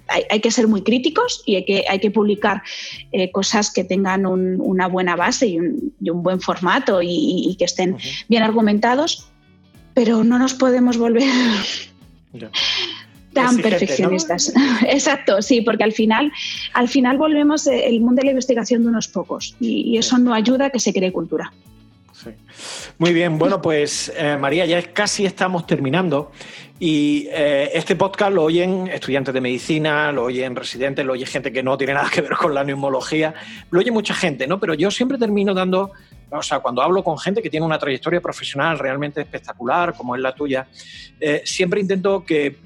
hay, 0.08 0.39
que 0.42 0.52
ser 0.52 0.68
muy 0.68 0.82
críticos 0.82 1.44
y 1.46 1.56
hay 1.56 1.66
que, 1.66 1.86
hay 1.88 2.00
que 2.00 2.12
publicar 2.12 2.63
eh, 3.12 3.32
cosas 3.32 3.72
que 3.72 3.84
tengan 3.84 4.26
una 4.26 4.88
buena 4.88 5.16
base 5.16 5.48
y 5.48 5.60
un, 5.60 6.24
buen 6.24 6.42
formato 6.42 7.02
y, 7.02 7.56
que 7.58 7.66
estén 7.66 7.98
bien 8.30 8.44
argumentados, 8.44 9.28
pero 9.94 10.24
no 10.24 10.39
nos 10.39 10.54
podemos 10.56 10.98
volver 10.98 11.24
tan 13.34 13.58
perfeccionistas. 13.58 14.54
Exacto, 14.88 15.41
sí, 15.41 15.62
porque 15.62 15.84
al 15.84 15.91
final, 15.91 16.32
al 16.74 16.88
final 16.88 17.17
volvemos 17.17 17.67
eh, 17.67 17.88
el 17.88 18.00
mundo 18.00 18.22
de 18.22 18.26
la 18.26 18.32
investigación 18.32 18.84
de 18.84 18.89
unos 18.89 19.08
pocos 19.08 19.56
y, 19.60 19.98
eso 19.98 20.17
no 20.17 20.34
ayuda 20.34 20.67
a 20.67 20.69
que 20.69 20.80
se 20.80 20.93
cree 20.93 21.12
cultura. 21.12 21.52
Muy 22.98 23.13
bien, 23.13 23.38
bueno, 23.38 23.62
pues 23.62 24.12
eh, 24.15 24.38
María, 24.39 24.65
ya 24.65 24.82
casi 24.93 25.26
estamos 25.26 25.67
terminando 25.67 26.32
y 26.80 27.28
eh, 27.32 27.72
este 27.74 27.96
podcast 27.96 28.34
lo 28.34 28.43
oyen 28.43 28.88
estudiantes 28.88 29.34
de 29.34 29.41
medicina, 29.41 30.12
lo 30.12 30.24
oyen 30.24 30.56
residentes, 30.56 31.06
lo 31.06 31.13
oye 31.13 31.26
gente 31.26 31.52
que 31.52 31.62
no 31.62 31.78
tiene 31.78 31.93
nada 31.93 32.10
que 32.10 32.22
ver 32.22 32.34
con 32.34 32.54
la 32.54 32.63
neumología, 32.63 33.34
lo 33.72 33.80
oye 33.80 33.91
mucha 33.91 34.13
gente, 34.13 34.48
¿no? 34.48 34.60
Pero 34.60 34.74
yo 34.74 34.89
siempre 34.89 35.17
termino 35.17 35.54
dando, 35.54 35.91
o 36.32 36.41
sea, 36.41 36.60
cuando 36.60 36.82
hablo 36.82 37.04
con 37.04 37.19
gente 37.19 37.41
que 37.41 37.50
tiene 37.50 37.65
una 37.65 37.78
trayectoria 37.78 38.22
profesional 38.22 38.80
realmente 38.80 39.22
espectacular, 39.22 39.93
como 39.93 40.15
es 40.15 40.22
la 40.22 40.34
tuya, 40.34 40.67
siempre 41.43 41.82
intento 41.82 42.24
que 42.26 42.58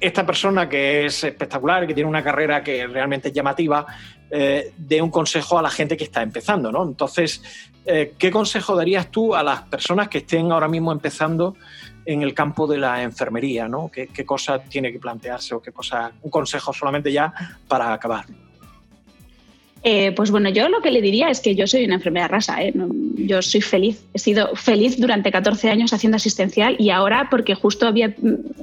esta 0.00 0.26
persona 0.26 0.68
que 0.68 1.06
es 1.06 1.24
espectacular, 1.24 1.86
que 1.86 1.94
tiene 1.94 2.08
una 2.08 2.22
carrera 2.22 2.62
que 2.62 2.86
realmente 2.86 3.28
es 3.28 3.34
llamativa, 3.34 3.86
eh, 4.30 4.72
dé 4.76 5.00
un 5.00 5.10
consejo 5.10 5.58
a 5.58 5.62
la 5.62 5.70
gente 5.70 5.96
que 5.96 6.04
está 6.04 6.22
empezando, 6.22 6.70
¿no? 6.72 6.82
Entonces, 6.82 7.42
eh, 7.86 8.14
¿qué 8.18 8.30
consejo 8.30 8.74
darías 8.74 9.10
tú 9.10 9.34
a 9.34 9.42
las 9.42 9.62
personas 9.62 10.08
que 10.08 10.18
estén 10.18 10.50
ahora 10.52 10.68
mismo 10.68 10.92
empezando 10.92 11.56
en 12.06 12.22
el 12.22 12.34
campo 12.34 12.66
de 12.66 12.78
la 12.78 13.02
enfermería, 13.02 13.68
¿no? 13.68 13.90
¿Qué, 13.90 14.08
qué 14.08 14.26
cosa 14.26 14.58
tiene 14.58 14.92
que 14.92 14.98
plantearse 14.98 15.54
o 15.54 15.62
qué 15.62 15.72
cosa, 15.72 16.12
un 16.22 16.30
consejo 16.30 16.72
solamente 16.72 17.10
ya 17.12 17.32
para 17.66 17.92
acabar? 17.92 18.26
Eh, 19.86 20.12
pues 20.12 20.30
bueno, 20.30 20.48
yo 20.48 20.70
lo 20.70 20.80
que 20.80 20.90
le 20.90 21.02
diría 21.02 21.28
es 21.28 21.40
que 21.40 21.54
yo 21.54 21.66
soy 21.66 21.84
una 21.84 21.96
enfermera 21.96 22.26
rasa, 22.26 22.62
¿eh? 22.62 22.72
yo 23.16 23.42
soy 23.42 23.60
feliz, 23.60 24.02
he 24.14 24.18
sido 24.18 24.56
feliz 24.56 24.98
durante 24.98 25.30
14 25.30 25.68
años 25.68 25.92
haciendo 25.92 26.16
asistencial 26.16 26.76
y 26.78 26.88
ahora 26.88 27.28
porque 27.30 27.54
justo 27.54 27.86
había, 27.86 28.14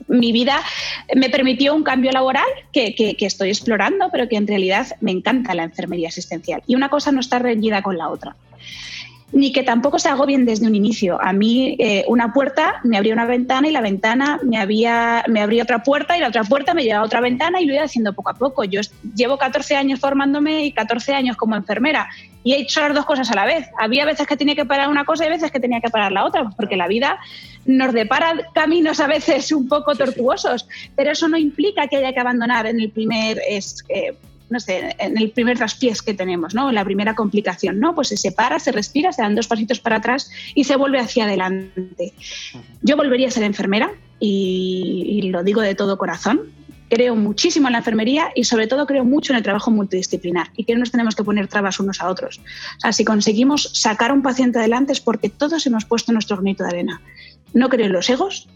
mi 0.07 0.31
vida 0.31 0.60
me 1.15 1.29
permitió 1.29 1.75
un 1.75 1.84
cambio 1.84 2.12
laboral 2.12 2.47
que, 2.73 2.95
que, 2.95 3.15
estoy 3.19 3.49
explorando, 3.49 4.10
pero 4.12 4.27
que 4.27 4.36
en 4.36 4.47
realidad 4.47 4.88
me 4.99 5.12
encanta 5.12 5.53
la 5.53 5.63
enfermería 5.63 6.07
asistencial 6.07 6.63
y 6.65 6.73
una 6.73 6.89
cosa 6.89 7.12
no 7.12 7.19
está 7.19 7.38
reñida 7.38 7.84
con 7.84 7.99
la 7.99 8.10
otra 8.10 8.36
ni 9.34 9.52
que 9.52 9.63
tampoco 9.63 9.98
se 9.98 10.10
bien 10.26 10.46
desde 10.46 10.67
un 10.67 10.76
inicio. 10.76 11.22
A 11.22 11.34
mí 11.34 11.76
eh, 11.80 12.04
una 12.08 12.34
puerta 12.34 12.82
me 12.84 12.98
abría 12.98 13.13
una 13.13 13.26
ventana 13.26 13.67
y 13.67 13.72
la 13.72 13.82
ventana 13.82 14.39
me, 14.44 14.58
había, 14.58 15.24
me 15.28 15.41
abría 15.41 15.63
otra 15.63 15.84
puerta 15.84 16.17
y 16.17 16.20
la 16.20 16.28
otra 16.28 16.44
puerta 16.44 16.74
me 16.74 16.84
llevaba 16.84 17.04
a 17.04 17.06
otra 17.06 17.22
ventana 17.22 17.62
y 17.62 17.65
lo 17.65 17.74
iba 17.74 17.84
haciendo 17.84 18.13
poco 18.13 18.30
a 18.30 18.34
poco. 18.34 18.63
Yo 18.65 18.82
llevo 19.15 19.38
14 19.38 19.76
años 19.76 20.00
formándome 20.00 20.65
y 20.65 20.72
14 20.74 21.13
años 21.13 21.38
como 21.38 21.56
enfermera 21.56 22.10
y 22.44 22.54
he 22.54 22.60
hecho 22.60 22.82
las 22.82 22.94
dos 22.94 23.06
cosas 23.06 23.32
a 23.32 23.36
la 23.36 23.46
vez. 23.46 23.67
Había 23.80 24.06
veces 24.06 24.28
que 24.28 24.36
tenía 24.36 24.56
que 24.56 24.65
parar 24.65 24.89
una 24.89 25.06
cosa 25.06 25.26
y 25.26 25.30
veces 25.30 25.52
que 25.52 25.60
tenía 25.60 25.80
que 25.80 25.89
parar 25.89 26.12
la 26.12 26.26
otra, 26.26 26.50
porque 26.50 26.76
la 26.76 26.88
vida 26.88 27.17
nos 27.65 27.94
depara 27.94 28.34
caminos 28.54 29.00
a 29.00 29.08
veces 29.08 29.52
un 29.52 29.67
poco 29.67 29.96
tortuosos, 29.96 30.67
pero 30.96 31.12
eso 31.12 31.28
no 31.28 31.38
implica 31.38 31.88
que 31.88 31.98
haya 31.98 32.13
que 32.13 32.20
abandonar 32.20 32.67
en 32.67 32.80
el 32.80 32.91
primer... 32.91 33.39
Es, 33.48 33.84
eh, 33.89 34.13
no 34.51 34.59
sé, 34.59 34.95
en 34.99 35.17
el 35.17 35.31
primer 35.31 35.57
traspiés 35.57 36.01
que 36.01 36.13
tenemos, 36.13 36.53
¿no? 36.53 36.71
La 36.73 36.83
primera 36.83 37.15
complicación, 37.15 37.79
¿no? 37.79 37.95
Pues 37.95 38.09
se 38.09 38.17
separa, 38.17 38.59
se 38.59 38.73
respira, 38.73 39.13
se 39.13 39.21
dan 39.21 39.33
dos 39.33 39.47
pasitos 39.47 39.79
para 39.79 39.95
atrás 39.95 40.29
y 40.53 40.65
se 40.65 40.75
vuelve 40.75 40.99
hacia 40.99 41.23
adelante. 41.23 42.13
Yo 42.81 42.97
volvería 42.97 43.29
a 43.29 43.31
ser 43.31 43.43
enfermera 43.43 43.91
y, 44.19 45.29
lo 45.31 45.43
digo 45.43 45.61
de 45.61 45.73
todo 45.73 45.97
corazón. 45.97 46.41
Creo 46.89 47.15
muchísimo 47.15 47.69
en 47.69 47.71
la 47.71 47.77
enfermería 47.77 48.31
y 48.35 48.43
sobre 48.43 48.67
todo 48.67 48.85
creo 48.85 49.05
mucho 49.05 49.31
en 49.31 49.37
el 49.37 49.43
trabajo 49.43 49.71
multidisciplinar 49.71 50.51
y 50.57 50.65
que 50.65 50.73
no 50.73 50.79
nos 50.79 50.91
tenemos 50.91 51.15
que 51.15 51.23
poner 51.23 51.47
trabas 51.47 51.79
unos 51.79 52.01
a 52.01 52.09
otros. 52.09 52.41
O 52.77 52.79
sea, 52.81 52.91
si 52.91 53.05
conseguimos 53.05 53.71
sacar 53.73 54.11
a 54.11 54.13
un 54.13 54.21
paciente 54.21 54.59
adelante 54.59 54.91
es 54.91 54.99
porque 54.99 55.29
todos 55.29 55.65
hemos 55.65 55.85
puesto 55.85 56.11
nuestro 56.11 56.35
granito 56.35 56.65
de 56.65 56.69
arena. 56.71 57.01
No 57.53 57.69
creo 57.69 57.85
en 57.85 57.93
los 57.93 58.09
egos 58.09 58.49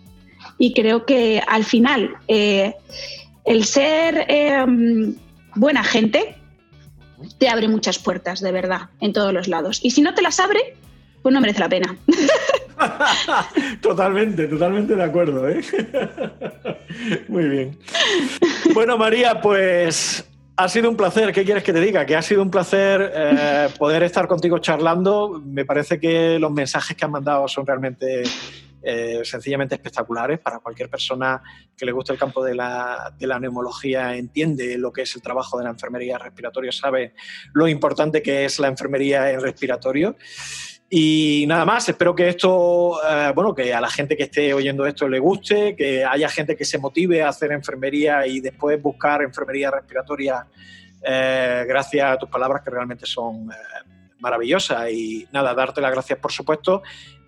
y 0.57 0.73
creo 0.73 1.05
que 1.05 1.41
al 1.47 1.63
final 1.63 2.17
eh, 2.27 2.73
el 3.45 3.63
ser 3.63 4.25
eh, 4.27 4.65
buena 5.55 5.83
gente 5.83 6.35
te 7.37 7.49
abre 7.49 7.67
muchas 7.67 7.99
puertas, 7.99 8.41
de 8.41 8.51
verdad, 8.51 8.89
en 8.99 9.13
todos 9.13 9.33
los 9.33 9.47
lados. 9.47 9.79
Y 9.83 9.91
si 9.91 10.01
no 10.01 10.13
te 10.13 10.21
las 10.21 10.39
abre, 10.39 10.75
pues 11.21 11.33
no 11.33 11.41
merece 11.41 11.59
la 11.59 11.69
pena. 11.69 11.97
totalmente, 13.81 14.47
totalmente 14.47 14.95
de 14.95 15.03
acuerdo. 15.03 15.47
¿eh? 15.49 15.61
Muy 17.27 17.47
bien. 17.49 17.79
Bueno, 18.73 18.97
María, 18.97 19.41
pues 19.41 20.27
ha 20.57 20.69
sido 20.69 20.89
un 20.89 20.97
placer. 20.97 21.31
¿Qué 21.31 21.43
quieres 21.43 21.63
que 21.63 21.73
te 21.73 21.79
diga? 21.79 22.05
Que 22.05 22.15
ha 22.15 22.21
sido 22.21 22.41
un 22.41 22.51
placer 22.51 23.11
eh, 23.13 23.69
poder 23.77 24.03
estar 24.03 24.27
contigo 24.27 24.59
charlando. 24.59 25.41
Me 25.45 25.65
parece 25.65 25.99
que 25.99 26.37
los 26.39 26.51
mensajes 26.51 26.95
que 26.95 27.05
han 27.05 27.11
mandado 27.11 27.47
son 27.47 27.65
realmente 27.65 28.23
eh, 28.87 29.21
sencillamente 29.23 29.73
espectaculares 29.73 30.37
para 30.37 30.59
cualquier 30.59 30.91
persona 30.91 31.41
que 31.75 31.87
le 31.87 31.91
guste 31.91 32.13
el 32.13 32.19
campo 32.19 32.43
de 32.43 32.53
la, 32.53 33.11
de 33.17 33.25
la, 33.25 33.39
neumología, 33.39 34.15
entiende 34.15 34.77
lo 34.77 34.93
que 34.93 35.01
es 35.01 35.15
el 35.15 35.23
trabajo 35.23 35.57
de 35.57 35.63
la 35.63 35.71
enfermería 35.71 36.19
respiratoria, 36.19 36.71
sabe 36.71 37.15
lo 37.53 37.67
importante 37.67 38.21
que 38.21 38.45
es 38.45 38.59
la 38.59 38.67
enfermería 38.67 39.31
en 39.31 39.41
respiratorio. 39.41 40.15
Y 40.87 41.45
nada 41.47 41.65
más, 41.65 41.89
espero 41.89 42.13
que 42.13 42.29
esto, 42.29 42.99
eh, 43.03 43.31
bueno, 43.33 43.55
que 43.55 43.73
a 43.73 43.81
la 43.81 43.89
gente 43.89 44.15
que 44.15 44.25
esté 44.25 44.53
oyendo 44.53 44.85
esto 44.85 45.09
le 45.09 45.17
guste, 45.17 45.75
que 45.75 46.05
haya 46.05 46.29
gente 46.29 46.55
que 46.55 46.63
se 46.63 46.77
motive 46.77 47.23
a 47.23 47.29
hacer 47.29 47.53
enfermería 47.53 48.27
y 48.27 48.39
después 48.39 48.79
buscar 48.79 49.23
enfermería 49.23 49.71
respiratoria 49.71 50.45
eh, 51.01 51.65
gracias 51.67 52.11
a 52.11 52.17
tus 52.19 52.29
palabras 52.29 52.61
que 52.63 52.69
realmente 52.69 53.07
son 53.07 53.49
maravillosas. 54.19 54.91
Y 54.91 55.27
nada, 55.31 55.55
darte 55.55 55.81
las 55.81 55.91
gracias 55.91 56.19
por 56.19 56.31
supuesto 56.31 56.83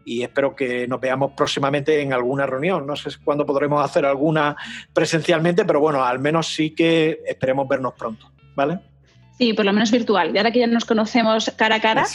y 0.08 0.24
espero 0.24 0.56
que 0.56 0.88
nos 0.88 1.02
veamos 1.02 1.34
próximamente 1.36 2.02
en 2.02 2.14
alguna 2.14 2.46
reunión. 2.46 2.88
No 2.88 2.96
sé 2.96 3.10
cuándo 3.26 3.46
podremos 3.46 3.84
hacer 3.84 4.06
alguna 4.06 4.56
presencialmente, 4.94 5.66
pero 5.66 5.82
bueno, 5.82 6.06
al 6.06 6.20
menos 6.20 6.48
sí 6.48 6.72
que 6.72 7.20
esperemos 7.28 7.68
vernos 7.68 7.94
pronto, 7.94 8.32
¿vale? 8.56 8.80
Sí, 9.38 9.52
por 9.52 9.66
lo 9.66 9.74
menos 9.74 9.92
virtual. 9.92 10.32
Y 10.34 10.38
ahora 10.38 10.52
que 10.52 10.60
ya 10.60 10.68
nos 10.68 10.86
conocemos 10.86 11.52
cara 11.58 11.76
a 11.76 11.82
cara, 11.82 12.06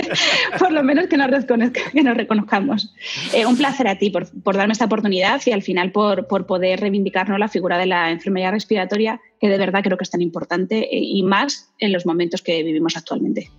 por 0.58 0.70
lo 0.70 0.84
menos 0.84 1.08
que 1.08 1.16
nos, 1.16 1.44
que 1.92 2.02
nos 2.02 2.16
reconozcamos. 2.16 2.94
Eh, 3.34 3.44
un 3.44 3.56
placer 3.56 3.88
a 3.88 3.98
ti 3.98 4.10
por, 4.10 4.56
darme 4.56 4.72
esta 4.72 4.84
oportunidad 4.84 5.42
y 5.44 5.50
al 5.50 5.62
final 5.62 5.90
por, 5.90 6.28
por 6.28 6.46
poder 6.46 6.78
reivindicarnos 6.80 7.40
la 7.40 7.48
figura 7.48 7.76
de 7.76 7.86
la 7.86 8.12
enfermedad 8.12 8.52
respiratoria, 8.52 9.20
que 9.40 9.48
de 9.48 9.58
verdad 9.58 9.82
creo 9.82 9.98
que 9.98 10.04
es 10.04 10.10
tan 10.10 10.22
importante 10.22 10.78
eh, 10.78 11.00
y 11.02 11.24
más 11.24 11.74
en 11.78 11.92
los 11.92 12.06
momentos 12.06 12.40
que 12.40 12.62
vivimos 12.62 12.96
actualmente. 12.96 13.50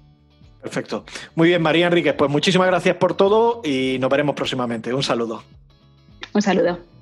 Perfecto. 0.64 1.04
Muy 1.36 1.50
bien, 1.50 1.62
María 1.62 1.88
Enríquez, 1.88 2.16
pues 2.18 2.32
muchísimas 2.32 2.68
gracias 2.68 2.96
por 2.96 3.16
todo 3.16 3.62
y 3.66 3.98
nos 4.00 4.10
veremos 4.10 4.34
próximamente. 4.34 4.94
Un 4.94 5.04
saludo. 5.04 5.44
Un 6.34 6.42
saludo. 6.42 6.93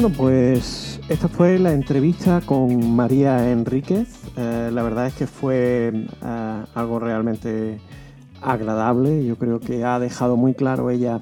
Bueno, 0.00 0.16
pues 0.16 0.98
esta 1.10 1.28
fue 1.28 1.58
la 1.58 1.74
entrevista 1.74 2.40
con 2.40 2.96
María 2.96 3.50
Enríquez. 3.50 4.08
Eh, 4.34 4.70
la 4.72 4.82
verdad 4.82 5.08
es 5.08 5.12
que 5.12 5.26
fue 5.26 5.92
eh, 5.92 6.64
algo 6.74 6.98
realmente 6.98 7.78
agradable. 8.40 9.26
Yo 9.26 9.36
creo 9.36 9.60
que 9.60 9.84
ha 9.84 9.98
dejado 9.98 10.38
muy 10.38 10.54
claro 10.54 10.88
ella 10.88 11.20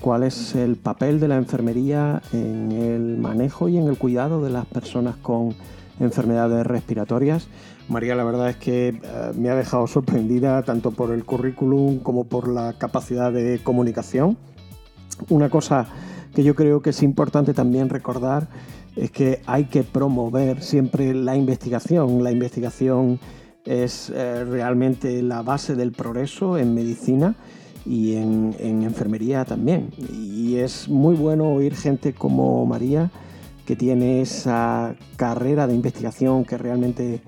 cuál 0.00 0.22
es 0.22 0.54
el 0.54 0.76
papel 0.76 1.20
de 1.20 1.28
la 1.28 1.36
enfermería 1.36 2.22
en 2.32 2.72
el 2.72 3.18
manejo 3.18 3.68
y 3.68 3.76
en 3.76 3.88
el 3.88 3.98
cuidado 3.98 4.42
de 4.42 4.48
las 4.52 4.64
personas 4.64 5.16
con 5.16 5.54
enfermedades 6.00 6.66
respiratorias. 6.66 7.48
María, 7.90 8.14
la 8.14 8.24
verdad 8.24 8.48
es 8.48 8.56
que 8.56 8.88
eh, 8.88 9.32
me 9.36 9.50
ha 9.50 9.54
dejado 9.54 9.86
sorprendida 9.86 10.62
tanto 10.62 10.92
por 10.92 11.12
el 11.12 11.26
currículum 11.26 11.98
como 11.98 12.24
por 12.24 12.48
la 12.48 12.72
capacidad 12.72 13.30
de 13.30 13.60
comunicación. 13.62 14.38
Una 15.28 15.50
cosa 15.50 15.88
que 16.34 16.42
yo 16.42 16.54
creo 16.54 16.82
que 16.82 16.90
es 16.90 17.02
importante 17.02 17.54
también 17.54 17.88
recordar 17.88 18.48
es 18.96 19.10
que 19.10 19.40
hay 19.46 19.64
que 19.64 19.84
promover 19.84 20.62
siempre 20.62 21.14
la 21.14 21.36
investigación. 21.36 22.22
La 22.24 22.32
investigación 22.32 23.20
es 23.64 24.10
eh, 24.14 24.44
realmente 24.44 25.22
la 25.22 25.42
base 25.42 25.76
del 25.76 25.92
progreso 25.92 26.58
en 26.58 26.74
medicina 26.74 27.36
y 27.84 28.16
en, 28.16 28.54
enfermería 28.60 29.44
también. 29.44 29.90
Y 30.12 30.56
es 30.56 30.88
muy 30.88 31.14
bueno 31.14 31.52
oír 31.52 31.74
gente 31.74 32.12
como 32.12 32.64
María 32.66 33.10
que 33.66 33.76
tiene 33.76 34.22
esa 34.22 34.96
carrera 35.16 35.66
de 35.66 35.74
investigación 35.74 36.44
que 36.44 36.56
realmente 36.56 37.20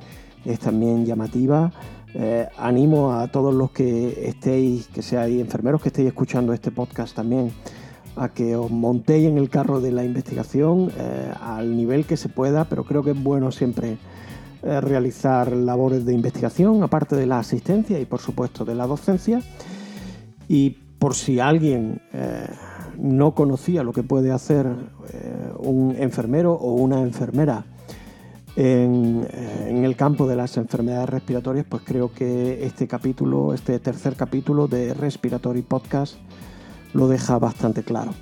es 0.44 0.58
también 0.58 1.04
llamativa. 1.04 1.72
Eh, 2.14 2.48
animo 2.56 3.12
a 3.12 3.28
todos 3.28 3.54
los 3.54 3.70
que 3.70 4.28
estéis, 4.28 4.88
que 4.88 5.02
seáis 5.02 5.40
enfermeros, 5.40 5.80
que 5.82 5.90
estéis 5.90 6.08
escuchando 6.08 6.52
este 6.52 6.70
podcast 6.70 7.14
también, 7.14 7.52
a 8.20 8.28
que 8.28 8.54
os 8.54 8.70
montéis 8.70 9.26
en 9.28 9.38
el 9.38 9.48
carro 9.48 9.80
de 9.80 9.92
la 9.92 10.04
investigación 10.04 10.92
eh, 10.94 11.33
al 11.40 11.74
nivel 11.74 12.04
que 12.04 12.18
se 12.18 12.28
pueda, 12.28 12.66
pero 12.66 12.85
creo 12.85 13.02
que 13.02 13.12
es 13.12 13.22
bueno 13.22 13.50
siempre 13.50 13.96
eh, 14.62 14.80
realizar 14.83 15.50
labores 15.52 16.04
de 16.04 16.12
investigación, 16.12 16.83
aparte 16.83 17.16
de 17.16 17.24
la 17.24 17.38
asistencia 17.38 17.98
y 17.98 18.04
por 18.04 18.20
supuesto 18.20 18.66
de 18.66 18.74
la 18.74 18.87
docencia. 18.87 19.40
Y 20.48 20.76
por 20.98 21.14
si 21.14 21.40
alguien 21.40 22.02
eh, 22.12 22.46
no 22.98 23.35
conocía 23.35 23.83
lo 23.83 23.94
que 23.94 24.02
puede 24.02 24.33
hacer 24.33 24.66
un 25.59 25.96
enfermero 25.98 26.52
o 26.52 26.74
una 26.74 27.00
enfermera 27.00 27.64
en, 28.54 29.26
en, 29.33 29.85
el 29.85 29.96
campo 29.96 30.26
de 30.28 30.37
las 30.37 30.59
enfermedades 30.59 31.09
respiratorias, 31.09 31.64
pues 31.66 31.83
creo 31.87 32.12
que 32.12 32.64
este 32.66 32.87
capítulo, 32.87 33.54
este 33.54 33.78
tercer 33.78 34.14
capítulo 34.14 34.68
de 34.68 34.92
Respiratory 34.92 35.62
Podcast, 35.62 36.16
lo 36.92 37.09
deja 37.09 37.38
bastante 37.38 37.83
claro. 37.83 38.12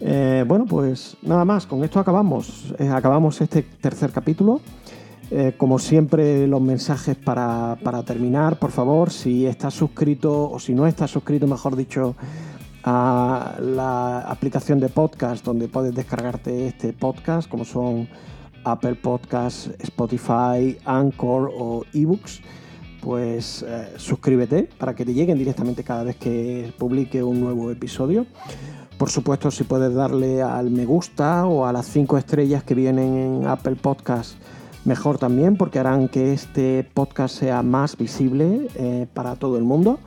Eh, 0.00 0.44
bueno, 0.46 0.64
pues 0.66 1.16
nada 1.22 1.44
más, 1.44 1.66
con 1.66 1.82
esto 1.84 1.98
acabamos. 2.00 2.74
Eh, 2.78 2.88
acabamos 2.88 3.40
este 3.40 3.62
tercer 3.62 4.12
capítulo. 4.12 4.60
Eh, 5.30 5.54
como 5.56 5.78
siempre, 5.78 6.46
los 6.46 6.60
mensajes 6.60 7.16
para, 7.16 7.76
para, 7.82 8.02
terminar, 8.02 8.58
por 8.58 8.70
favor, 8.70 9.10
si 9.10 9.46
estás 9.46 9.74
suscrito 9.74 10.50
o 10.50 10.58
si 10.58 10.72
no 10.72 10.86
estás 10.86 11.10
suscrito, 11.10 11.46
mejor 11.46 11.76
dicho, 11.76 12.16
a 12.84 13.56
la 13.60 14.20
aplicación 14.20 14.80
de 14.80 14.88
podcast 14.88 15.44
donde 15.44 15.68
puedes 15.68 15.94
descargarte 15.94 16.68
este 16.68 16.94
podcast, 16.94 17.48
como 17.48 17.66
son 17.66 18.08
Apple 18.64 18.94
Podcasts, 18.94 19.70
Spotify, 19.80 20.78
Anchor 20.84 21.50
o 21.54 21.84
eBooks 21.92 22.40
pues 23.00 23.64
eh, 23.66 23.94
suscríbete 23.96 24.68
para 24.78 24.94
que 24.94 25.04
te 25.04 25.14
lleguen 25.14 25.38
directamente 25.38 25.84
cada 25.84 26.04
vez 26.04 26.16
que 26.16 26.72
publique 26.78 27.22
un 27.22 27.40
nuevo 27.40 27.70
episodio. 27.70 28.26
Por 28.98 29.10
supuesto, 29.10 29.50
si 29.50 29.64
puedes 29.64 29.94
darle 29.94 30.42
al 30.42 30.70
me 30.70 30.84
gusta 30.84 31.46
o 31.46 31.66
a 31.66 31.72
las 31.72 31.86
5 31.86 32.18
estrellas 32.18 32.64
que 32.64 32.74
vienen 32.74 33.16
en 33.16 33.46
Apple 33.46 33.76
Podcast, 33.76 34.34
mejor 34.84 35.18
también, 35.18 35.56
porque 35.56 35.78
harán 35.78 36.08
que 36.08 36.32
este 36.32 36.88
podcast 36.94 37.38
sea 37.38 37.62
más 37.62 37.96
visible 37.96 38.68
eh, 38.74 39.06
para 39.14 39.36
todo 39.36 39.56
el 39.56 39.64
mundo. 39.64 40.00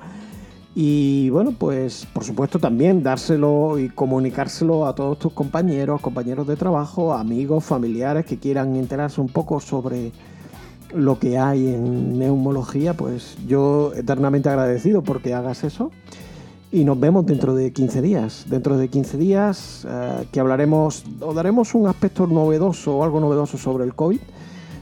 Y 0.73 1.30
bueno, 1.30 1.54
pues 1.58 2.06
por 2.13 2.23
supuesto 2.23 2.58
también 2.58 3.04
dárselo 3.04 3.77
y 3.77 3.89
comunicárselo 3.89 4.86
a 4.86 4.95
todos 4.95 5.19
tus 5.19 5.34
compañeros, 5.34 6.01
compañeros 6.01 6.47
de 6.47 6.56
trabajo, 6.56 7.13
amigos, 7.13 7.63
familiares 7.65 8.25
que 8.25 8.38
quieran 8.38 8.75
enterarse 8.75 9.19
un 9.19 9.27
poco 9.27 9.60
sobre 9.60 10.12
lo 10.93 11.19
que 11.19 11.38
hay 11.38 11.67
en 11.67 12.19
neumología, 12.19 12.93
pues 12.93 13.38
yo 13.47 13.93
eternamente 13.95 14.49
agradecido 14.49 15.01
porque 15.01 15.34
hagas 15.34 15.63
eso. 15.63 15.91
Y 16.71 16.86
nos 16.86 16.99
vemos 16.99 17.25
dentro 17.25 17.54
de 17.54 17.73
15 17.73 18.01
días. 18.01 18.45
Dentro 18.49 18.77
de 18.77 18.88
15 18.88 19.17
días 19.17 19.86
eh, 19.89 20.25
que 20.32 20.39
hablaremos 20.39 21.04
o 21.19 21.34
daremos 21.34 21.75
un 21.75 21.88
aspecto 21.88 22.27
novedoso 22.27 22.97
o 22.97 23.04
algo 23.04 23.19
novedoso 23.19 23.58
sobre 23.58 23.84
el 23.84 23.93
COVID. 23.93 24.19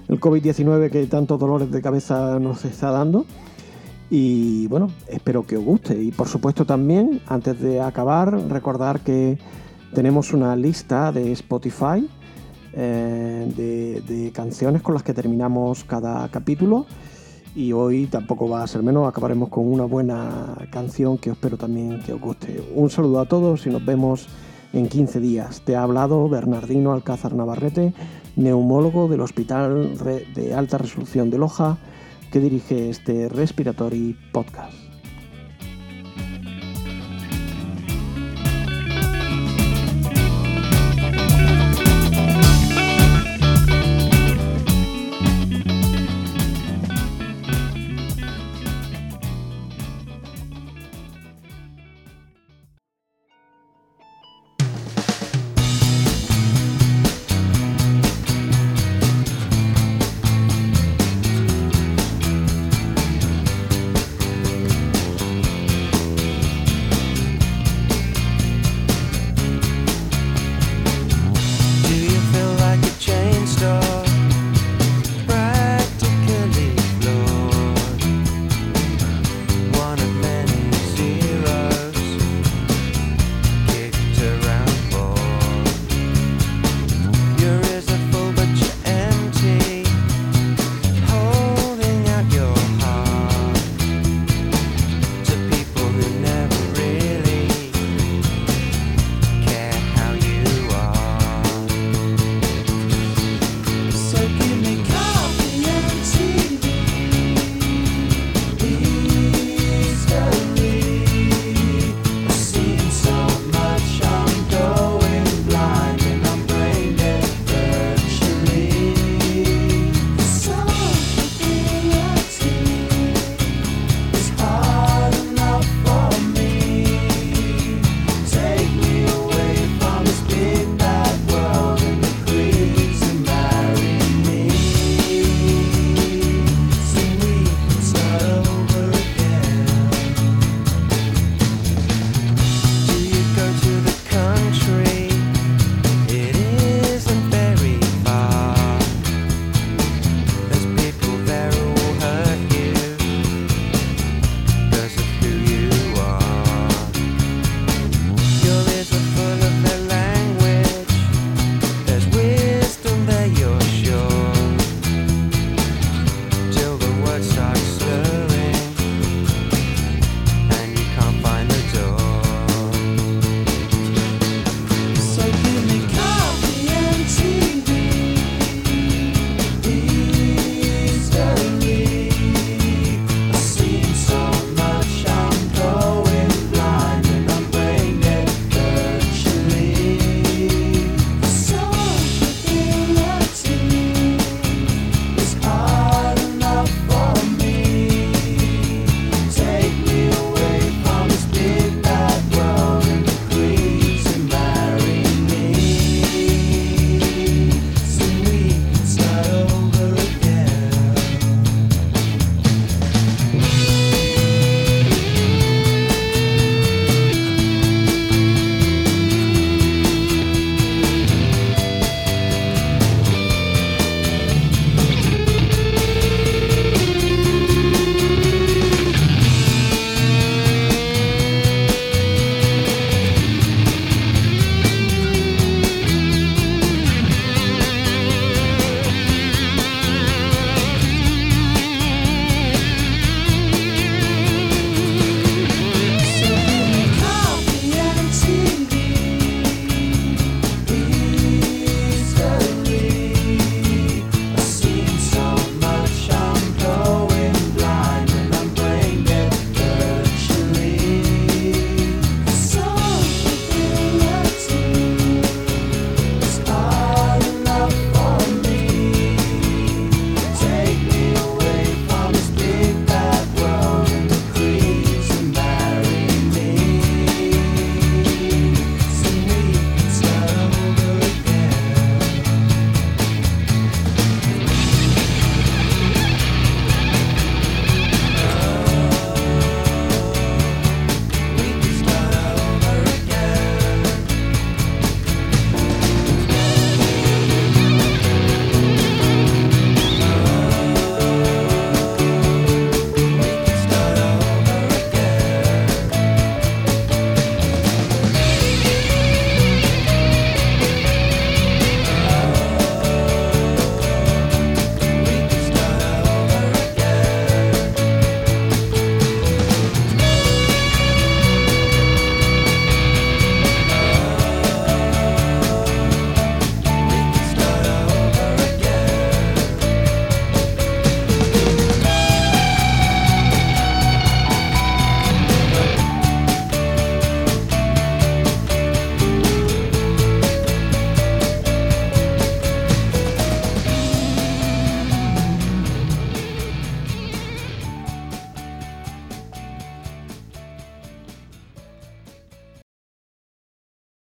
El 0.08 0.20
COVID-19 0.20 0.90
que 0.92 1.06
tantos 1.08 1.40
dolores 1.40 1.72
de 1.72 1.82
cabeza 1.82 2.40
nos 2.40 2.64
está 2.66 2.92
dando. 2.92 3.26
Y 4.12 4.68
bueno, 4.68 4.90
espero 5.08 5.46
que 5.46 5.58
os 5.58 5.64
guste. 5.64 6.00
Y 6.02 6.12
por 6.12 6.28
supuesto 6.28 6.66
también, 6.66 7.22
antes 7.28 7.60
de 7.60 7.82
acabar, 7.82 8.34
recordar 8.50 9.00
que 9.02 9.40
tenemos 9.94 10.34
una 10.34 10.56
lista 10.56 11.12
de 11.12 11.32
Spotify 11.32 12.08
eh, 12.74 14.02
de, 14.08 14.32
canciones 14.32 14.82
con 14.82 14.94
las 14.94 15.04
que 15.04 15.14
terminamos 15.14 15.84
cada 15.84 16.28
capítulo. 16.30 16.86
Y 17.56 17.74
hoy 17.74 18.06
tampoco 18.06 18.48
va 18.48 18.64
a 18.64 18.68
ser 18.68 18.84
menos, 18.84 19.08
acabaremos 19.08 19.50
con 19.50 19.68
una 19.72 19.84
buena 19.84 20.56
canción 20.72 21.18
que 21.18 21.32
espero 21.32 21.58
también 21.58 22.00
que 22.02 22.14
os 22.14 22.22
guste. 22.22 22.64
Un 22.76 22.90
saludo 22.90 23.20
a 23.20 23.26
todos 23.26 23.66
y 23.66 23.70
nos 23.70 23.84
vemos 23.84 24.28
en 24.72 24.88
15 24.88 25.20
días. 25.20 25.62
Te 25.66 25.76
ha 25.76 25.84
hablado 25.84 26.30
Bernardino 26.30 26.94
Alcázar 26.94 27.34
Navarrete, 27.34 27.94
neumólogo 28.36 29.08
del 29.08 29.22
Hospital 29.22 29.98
de 30.36 30.54
Alta 30.54 30.78
Resolución 30.78 31.30
de 31.32 31.40
Loja, 31.40 31.78
que 32.32 32.40
dirige 32.40 32.90
este 32.90 33.30
Respiratory 33.30 34.16
Podcast. 34.32 34.79